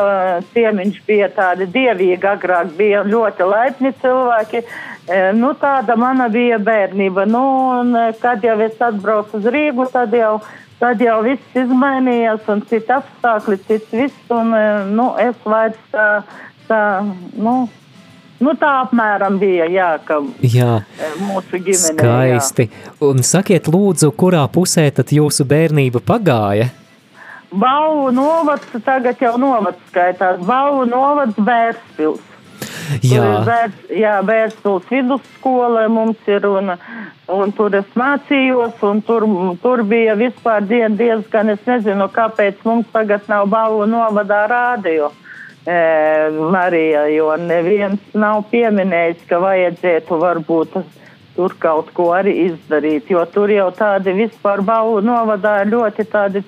ciemiņš 0.56 1.04
bija 1.08 1.30
tādi 1.36 1.68
dievīgi, 1.76 2.24
agrāk 2.32 2.74
bija 2.80 3.04
ļoti 3.08 3.50
laipni 3.52 3.92
cilvēki, 4.00 4.64
e, 4.64 5.22
nu 5.36 5.52
tāda 5.60 6.00
mana 6.00 6.30
bija 6.32 6.62
bērnība, 6.64 7.28
nu, 7.28 7.46
un 7.82 7.96
e, 8.06 8.10
kad 8.24 8.44
jau 8.46 8.60
es 8.64 8.80
atbraucu 8.80 9.42
uz 9.42 9.52
Rīgu, 9.52 9.90
tad 9.92 10.16
jau 10.16 10.38
Tad 10.84 11.00
jau 11.00 11.22
viss 11.24 11.56
izmainījās, 11.56 12.44
un 12.52 12.66
citi 12.68 12.92
apstākļi, 12.92 13.60
cits 13.70 13.96
viss, 13.96 14.26
un 14.36 14.52
e, 14.58 14.64
nu, 14.92 15.14
es 15.22 15.38
vairs 15.48 15.80
tā, 15.94 16.08
tā, 16.68 16.82
nu, 17.40 17.54
nu, 18.44 18.56
tā 18.60 18.74
apmēram 18.82 19.40
bija, 19.40 19.70
jā, 19.72 19.90
ka 20.04 20.20
Jā, 20.44 20.82
e, 21.00 21.14
mūsu 21.24 21.62
ģimenē. 21.70 21.96
skaisti. 21.96 22.68
Un 23.00 23.24
sakiet, 23.24 23.72
lūdzu, 23.72 24.12
kurā 24.20 24.44
pusē 24.52 24.90
tad 24.92 25.16
jūsu 25.16 25.48
bērnība 25.48 26.04
pagāja? 26.04 26.68
Jā. 26.68 26.80
Bauvu 27.54 28.10
novads, 28.12 28.66
tagad 28.82 29.20
jau 29.22 29.36
novads 29.38 29.78
skaitās, 29.92 30.40
Bauvu 30.42 30.88
novads 30.90 31.38
Bērspils. 31.38 32.33
Jā. 33.04 33.24
Bērs, 33.48 33.82
jā, 33.94 34.14
Bērspils 34.28 34.88
vidusskola 34.92 35.88
mums 35.92 36.30
ir, 36.30 36.46
un, 36.48 36.74
un 37.34 37.54
tur 37.58 37.76
es 37.80 37.98
mācījos, 38.00 38.80
un 38.88 39.02
tur, 39.08 39.26
tur 39.64 39.84
bija 39.88 40.16
vispār 40.20 40.66
dien, 40.70 40.98
diezgan, 41.00 41.54
es 41.56 41.64
nezinu, 41.68 42.10
kāpēc 42.14 42.64
mums 42.68 42.90
tagad 42.94 43.28
nav 43.32 43.50
Bauvu 43.52 43.88
novadā 43.90 44.46
rādio. 44.52 45.12
E, 45.64 45.76
Marija, 46.52 47.06
jo 47.14 47.30
neviens 47.40 48.02
nav 48.20 48.44
pieminējis, 48.52 49.24
ka 49.30 49.40
vajadzētu 49.40 50.20
varbūt 50.20 50.76
tur 51.36 51.56
kaut 51.60 51.90
ko 51.96 52.12
arī 52.14 52.34
izdarīt, 52.50 53.08
jo 53.10 53.24
tur 53.32 53.52
jau 53.52 53.70
tādi 53.76 54.14
vispār 54.18 54.62
Bauvu 54.66 55.00
novadā 55.06 55.62
ļoti 55.66 56.06
tādi 56.12 56.44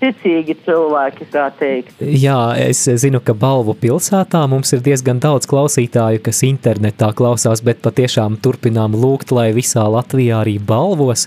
ticīgi 0.00 0.56
cilvēki, 0.66 1.26
kā 1.32 1.46
teikt. 1.58 2.00
Jā, 2.00 2.38
es 2.60 2.82
zinu, 3.00 3.20
ka 3.24 3.34
Balvu 3.36 3.74
pilsētā 3.80 4.42
mums 4.50 4.72
ir 4.76 4.82
diezgan 4.84 5.20
daudz 5.22 5.48
klausītāju, 5.50 6.20
kas 6.26 6.42
internetā 6.46 7.12
klausās, 7.16 7.62
bet 7.64 7.80
patiešām 7.84 8.38
turpinām 8.44 8.96
lūgt, 8.96 9.32
lai 9.36 9.48
visā 9.56 9.86
Latvijā 9.90 10.42
arī 10.44 10.58
balvos 10.60 11.26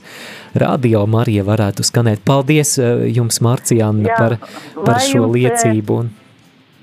radio 0.53 1.05
Marija 1.09 1.45
varētu 1.47 1.85
skanēt. 1.87 2.23
Paldies 2.27 2.77
eh, 2.77 3.07
jums, 3.15 3.41
Marcijāna, 3.45 4.05
Jā, 4.09 4.17
par, 4.17 4.37
par 4.85 5.01
šo 5.03 5.25
jums, 5.25 5.29
eh, 5.29 5.37
liecību. 5.39 5.99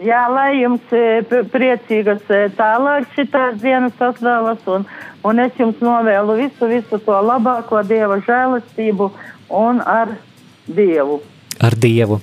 Jā, 0.04 0.26
lai 0.28 0.58
jums 0.58 0.90
e, 0.92 1.22
p- 1.24 1.40
priecīgas 1.48 2.26
tālāk 2.58 3.06
šitās 3.14 3.54
dienas 3.62 3.96
atvēlas, 3.96 4.60
un, 4.68 4.84
un 5.24 5.40
es 5.40 5.56
jums 5.56 5.80
novēlu 5.80 6.36
visu, 6.42 6.68
visu 6.68 7.00
to 7.06 7.16
labāko 7.24 7.80
Dieva 7.88 8.18
žēlastību 8.26 9.08
un 9.56 9.80
ar 9.80 10.12
Dievu. 10.68 11.22
Ar 11.60 11.76
Dievu. 11.80 12.20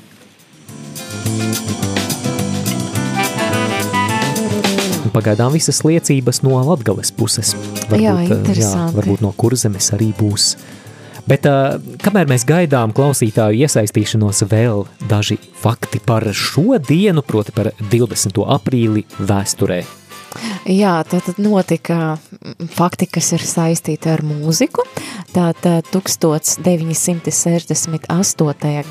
Pagaidām 5.13 5.53
visas 5.53 5.84
liecības 5.86 6.41
no 6.41 6.57
Latgales 6.65 7.11
puses. 7.13 7.53
Jā, 7.93 8.15
eh, 8.17 8.31
interesanti. 8.34 8.97
varbūt 8.97 9.21
no 9.21 9.29
kurzemes 9.38 9.91
arī 9.93 10.09
būs. 10.17 10.55
Bet 11.29 11.45
uh, 11.47 11.77
kamēr 12.03 12.27
mēs 12.27 12.43
gaidām 12.43 12.91
klausītāju 12.91 13.61
iesaistīšanos, 13.63 14.41
vēl 14.51 14.84
daži 15.07 15.38
fakti 15.61 16.01
par 16.03 16.25
šo 16.36 16.79
dienu, 16.84 17.21
proti 17.23 17.53
par 17.55 17.71
20. 17.79 18.41
aprīli 18.57 19.05
vēsturē. 19.21 19.84
Jā, 20.64 21.01
tā 21.03 21.18
tad 21.20 21.36
notika 21.43 22.16
mm, 22.16 22.72
fakti, 22.72 23.03
kas 23.11 23.34
ir 23.36 23.43
saistīti 23.43 24.07
ar 24.07 24.24
mūziku. 24.24 24.80
Tātad 25.36 25.84
1968. 25.91 26.55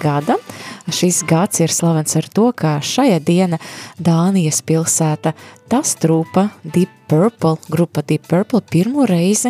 gada. 0.02 0.36
Šis 0.92 1.22
gads 1.28 1.60
ir 1.64 1.72
slavens 1.72 2.16
ar 2.20 2.28
to, 2.28 2.52
ka 2.52 2.76
šajā 2.84 3.16
diena 3.24 3.56
Dānijas 3.96 4.60
pilsēta 4.68 5.32
Tastrūpa 5.72 6.52
Deep 6.62 6.92
Purple, 7.08 7.56
grupa 7.72 8.04
Deep 8.04 8.28
Purple 8.28 8.60
pirmo 8.68 9.08
reizi 9.08 9.48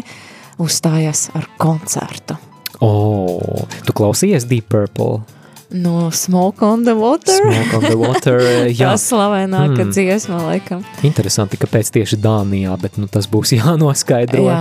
uzstājās 0.62 1.34
ar 1.34 1.50
koncertu. 1.58 2.38
O, 2.78 3.66
tu 3.82 3.90
klausies 3.98 4.46
Deep 4.46 4.70
Purple? 4.70 5.41
No 5.72 6.10
Smoke 6.10 6.62
on 6.66 6.84
the 6.84 6.94
Water. 6.94 7.32
Smoke 7.32 7.74
on 7.78 7.82
the 7.88 7.96
Water, 7.98 8.38
jā. 8.80 8.92
Tā 8.92 8.96
slavenāka 9.00 9.82
Hmm. 9.86 9.92
dziesma, 9.94 10.40
laikam. 10.50 10.84
Interesanti, 11.02 11.56
kāpēc 11.56 11.90
tieši 11.94 12.18
Dānijā, 12.20 12.76
bet 12.80 12.98
nu, 13.00 13.06
tas 13.08 13.26
būs 13.26 13.54
jānoskaidro. 13.60 14.44
Jā, 14.46 14.60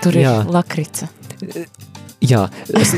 tur 0.00 0.16
ir 0.16 0.24
Jā. 0.26 0.36
lakrica. 0.48 1.08
Jā, 2.22 2.44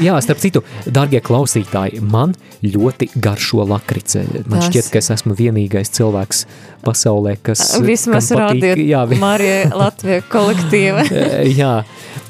jā, 0.04 0.18
starp 0.20 0.40
citu, 0.42 0.60
darbie 0.84 1.20
klausītāji, 1.24 2.02
man 2.04 2.34
ļoti 2.64 3.08
garšo 3.16 3.64
lakrice. 3.68 4.20
Man 4.44 4.60
Tas- 4.60 4.68
šķiet, 4.68 4.90
ka 4.92 4.98
es 5.00 5.08
esmu 5.14 5.32
vienīgais 5.38 5.88
cilvēks 5.96 6.44
pasaulē, 6.84 7.36
kas. 7.42 7.60
Vismaz 7.80 8.28
rādīt 8.36 8.76
jā, 8.84 9.00
vi- 9.08 9.16
Marija 9.22 9.70
Latvija 9.72 10.20
kolektīva. 10.28 11.06
jā, 11.60 11.72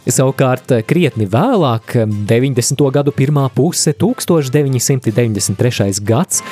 savukārt 0.07 0.71
krietni 0.87 1.27
vēlāk, 1.31 1.97
90. 2.31 2.87
gadu 2.95 3.11
pirmā 3.17 3.49
puse, 3.55 3.93
1993. 3.99 6.01
gads, 6.05 6.43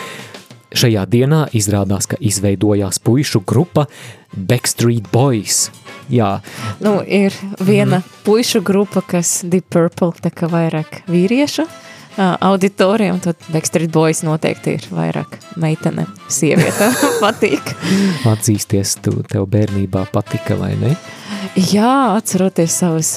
šajā 0.73 1.05
dienā 1.13 1.45
izrādās, 1.55 2.07
ka 2.09 2.17
izveidojās 2.21 2.99
puišu 3.05 3.41
grupa 3.47 3.87
Backstreet 4.33 5.05
Boys. 5.13 5.67
Jā, 6.11 6.41
Nu, 6.83 7.01
ir 7.07 7.35
viena 7.61 7.99
mm. 7.99 8.05
puišu 8.27 8.63
grupa, 8.65 9.03
kas 9.07 9.43
Deep 9.47 9.71
Purple, 9.71 10.13
tā 10.23 10.33
kā 10.35 10.49
vairāk 10.51 11.03
vīriešu 11.11 11.67
ā, 11.67 12.27
auditorija, 12.49 13.15
un 13.15 13.21
tad 13.23 13.41
Backstreet 13.53 13.93
Boys 13.93 14.23
noteikti 14.27 14.77
ir 14.79 14.87
vairāk 14.91 15.39
meitene, 15.63 16.07
sieviete 16.33 16.91
patīk. 17.23 17.75
atzīsties, 18.29 18.97
tu 19.05 19.21
tev 19.31 19.47
bērnībā 19.53 20.07
patika 20.13 20.59
vai 20.61 20.75
ne? 20.81 20.97
Jā, 21.59 22.17
atceroties 22.17 22.79
savas 22.83 23.13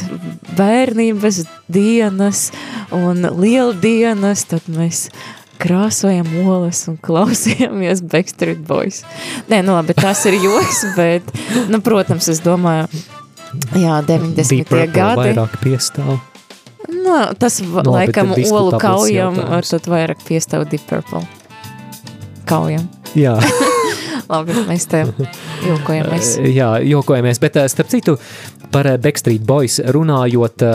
bērnības 0.57 1.45
dienas 1.71 2.49
un 2.93 3.25
lieldienas, 3.39 4.45
tad 4.51 4.67
mēs 4.71 5.07
krāsojam 5.61 6.27
olas 6.45 6.83
un 6.91 6.97
klausījāmies 7.03 8.03
Backstreet 8.11 8.61
Boys. 8.67 9.03
Nē, 9.51 9.61
nu 9.65 9.75
labi, 9.77 9.95
tas 9.97 10.25
ir 10.29 10.37
joks, 10.43 10.83
bet, 10.99 11.29
nu, 11.71 11.81
protams, 11.85 12.29
es 12.31 12.41
domāju, 12.45 12.89
jā, 13.75 13.99
90. 14.07 14.35
Deep 14.41 14.69
Purple 14.69 14.87
gadi. 14.95 15.29
vairāk 15.29 15.59
piestāv. 15.63 16.17
Nu, 16.91 17.17
tas 17.39 17.59
Nu, 17.63 17.79
labi, 17.79 17.95
laikam 17.95 18.35
olu 18.35 18.77
kaujam, 18.81 19.39
ar 19.57 19.65
tad 19.65 19.89
vairāk 19.89 20.21
piestāv 20.27 20.67
Deep 20.69 20.85
Purple. 20.89 21.25
Kaujam. 22.45 22.85
Jā. 23.17 23.37
labi, 24.31 24.55
mēs 24.67 24.87
te 24.89 25.03
jokojamies. 25.65 26.35
Jā, 26.59 26.75
jokojamies, 26.85 27.41
bet 27.41 27.59
eh, 27.61 27.69
starp 27.71 27.91
citu 27.93 28.17
par 28.73 28.89
eh, 28.89 28.99
Backstreet 29.01 29.45
Boys 29.45 29.79
runājot, 29.95 30.65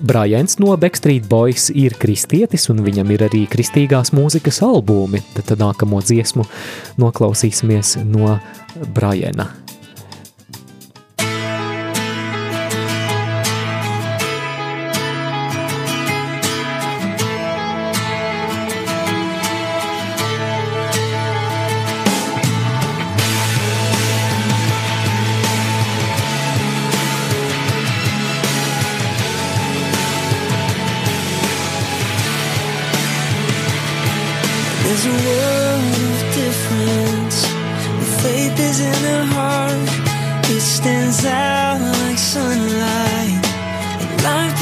Brians 0.00 0.58
no 0.58 0.76
Backstreet 0.76 1.26
Boys 1.28 1.68
ir 1.74 1.96
kristietis 1.98 2.68
un 2.70 2.82
viņam 2.86 3.10
ir 3.14 3.24
arī 3.26 3.44
kristīgās 3.50 4.12
mūzikas 4.14 4.62
albumi. 4.62 5.22
Tad, 5.34 5.56
nākamo 5.58 6.02
dziesmu 6.04 6.46
noklausīsimies 7.02 7.96
no 8.06 8.36
Briana. 8.94 9.50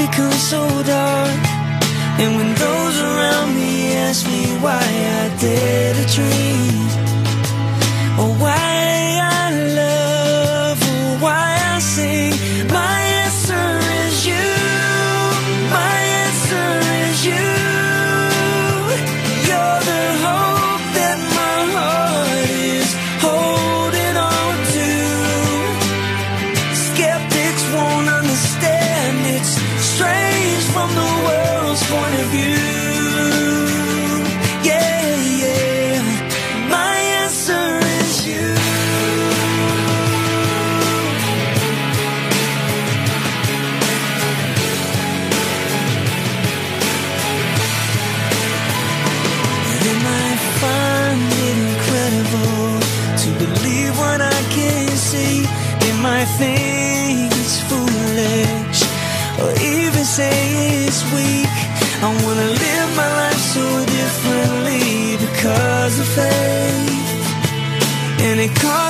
Life 0.06 0.10
becomes 0.10 0.42
so 0.42 0.66
dark. 0.82 1.40
And 2.18 2.36
when 2.36 2.54
those 2.54 3.00
around 3.00 3.54
me 3.54 3.92
ask 3.94 4.26
me 4.26 4.46
why 4.60 4.80
I 4.80 5.36
dare 5.40 5.94
to 5.94 6.14
dream, 6.14 6.85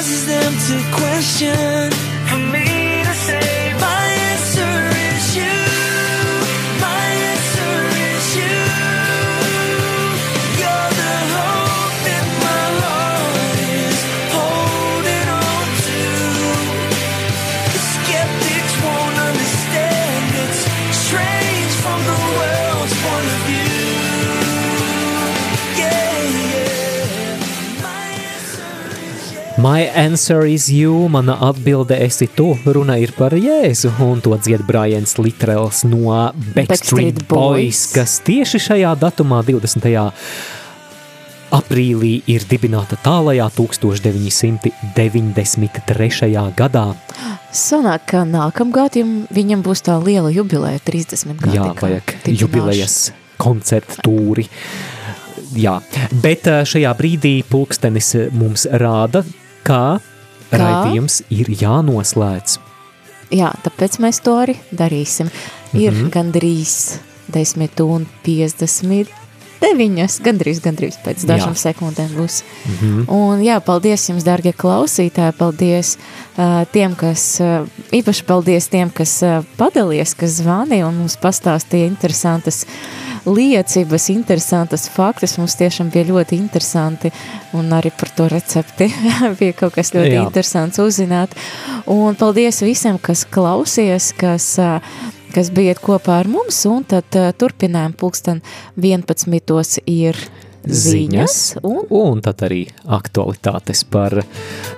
causes 0.06 0.26
them 0.26 0.52
to 0.68 0.76
question 0.94 1.90
for 2.28 2.38
me 2.52 3.02
to 3.02 3.14
say 3.26 3.74
my 3.80 4.04
answer 4.30 4.74
is 5.10 5.36
you. 5.36 5.58
My 6.80 7.06
answer 7.32 7.74
is 8.10 8.26
you. 8.38 8.58
You're 10.60 10.90
the 11.02 11.16
hope 11.34 11.96
that 12.06 12.26
my 12.46 12.64
heart 12.82 13.58
is 13.82 13.98
holding 14.36 15.28
on 15.44 15.66
to. 15.86 16.02
The 17.74 17.82
skeptics 17.94 18.74
won't 18.84 19.18
understand. 19.30 20.24
It's 20.44 20.62
strange 21.06 21.72
from 21.82 21.98
the 22.10 22.18
world's 22.38 22.94
point 23.02 23.26
of 23.34 23.40
view. 23.50 23.85
My 29.56 29.88
answer 29.88 30.44
is 30.44 30.68
you, 30.68 31.08
mana 31.08 31.32
atbilde 31.40 31.96
esi 32.04 32.28
tu. 32.36 32.58
Runa 32.64 32.96
ir 33.00 33.12
par 33.16 33.32
Jēzu, 33.32 33.88
un 34.04 34.20
to 34.20 34.36
dzied 34.36 34.60
Brians 34.68 35.16
Litrels 35.16 35.80
no 35.88 36.12
Backstreet, 36.36 36.68
Backstreet 36.68 37.24
Boys, 37.28 37.32
Boys. 37.32 37.92
kas 37.94 38.20
tieši 38.26 38.58
šajā 38.60 38.92
datumā, 39.00 39.40
20. 39.48 40.12
aprīlī, 41.56 42.20
ir 42.28 42.44
dibināta 42.50 42.96
tālajā 43.00 43.48
1993. 43.56 46.52
gadā. 46.60 46.92
Sanāk, 47.48 48.12
ka 48.12 48.28
nākamgad 48.28 49.00
viņam 49.32 49.64
būs 49.64 49.80
tā 49.88 49.96
liela 50.04 50.28
jubileja, 50.36 50.84
30 50.84 51.32
gadi. 51.40 51.56
Jā, 51.56 51.72
vajag 51.80 52.28
jubilejas 52.28 53.16
koncertu 53.40 54.04
tūri. 54.04 54.44
Jā, 55.56 55.80
bet 56.20 56.44
ā, 56.44 56.60
šajā 56.68 56.92
brīdī 56.98 57.40
pulkstenis 57.48 58.12
mums 58.36 58.68
rāda, 58.68 59.24
ka 59.66 59.98
Kā? 60.50 60.58
raidījums 60.62 61.22
ir 61.34 61.50
jānoslēdz. 61.50 62.58
Jā, 63.34 63.50
tāpēc 63.64 63.98
mēs 64.02 64.22
to 64.22 64.36
arī 64.38 64.54
darīsim. 64.70 65.30
Ir 65.74 65.92
mm. 65.92 65.98
-hmm. 65.98 66.10
gandrīz 66.14 67.00
10 67.34 67.82
un 67.82 68.06
59, 69.60 70.20
gandrīz, 70.24 70.60
gandrīz 70.64 70.98
pēc 71.04 71.24
dažām 71.28 71.54
Jā. 71.54 71.62
sekundēm 71.70 72.12
būs. 72.16 72.42
Mhm. 72.66 73.06
Un 73.12 73.42
jā, 73.44 73.58
paldies 73.64 74.08
jums, 74.10 74.26
dārgie 74.26 74.52
klausītāji, 74.56 75.36
paldies 75.38 75.96
uh, 75.96 76.64
tiem, 76.72 76.94
kas, 76.98 77.24
uh, 77.40 77.66
īpaši 77.96 78.26
paldies 78.28 78.68
tiem, 78.72 78.92
kas 78.94 79.18
uh, 79.26 79.40
padalījās, 79.58 80.14
kas 80.18 80.40
zvanīja 80.42 80.88
un 80.88 81.02
mums 81.02 81.18
pastāstīja 81.22 81.88
interesantas 81.88 82.64
liecības, 83.26 84.08
interesantas 84.14 84.86
faktus. 84.92 85.36
Mums 85.40 85.56
tiešām 85.58 85.90
bija 85.94 86.06
ļoti 86.12 86.38
interesanti 86.38 87.10
un 87.56 87.72
arī 87.74 87.90
par 87.96 88.12
to 88.16 88.28
recepti 88.30 88.90
bija 89.40 89.56
kaut 89.56 89.74
kas 89.78 89.92
ļoti 89.96 90.14
Jā. 90.14 90.24
interesants 90.26 90.80
uzzināt. 90.82 91.34
Un 91.90 92.16
paldies 92.18 92.62
visiem, 92.64 93.00
kas 93.02 93.26
klausies, 93.26 94.12
kas 94.18 94.52
uh, 94.62 94.78
kas 95.36 95.52
bijat 95.52 95.82
kopā 95.84 96.22
ar 96.22 96.30
mums, 96.32 96.62
un 96.70 96.86
tad 96.88 97.16
uh, 97.18 97.28
turpinājām 97.36 97.92
pulksten 98.00 98.40
11. 98.80 99.82
ir 99.92 100.16
ziņas, 100.66 101.36
un 101.62 101.84
un 101.94 102.22
tad 102.24 102.42
arī 102.46 102.64
aktualitātes 102.96 103.84
par 103.90 104.16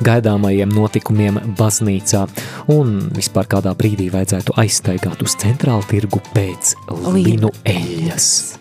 gaidāmajiem 0.05 0.75
notikumiem 0.75 1.41
baznīcā. 1.59 2.27
Un 2.75 3.09
vispār 3.17 3.49
kādā 3.55 3.73
brīdī 3.79 4.11
vajadzētu 4.13 4.59
aizstaigāt 4.61 5.23
uz 5.25 5.39
centrālu 5.41 5.87
tirgu 5.89 6.21
pēc 6.35 6.75
linu 7.15 7.55
eļas. 7.65 8.57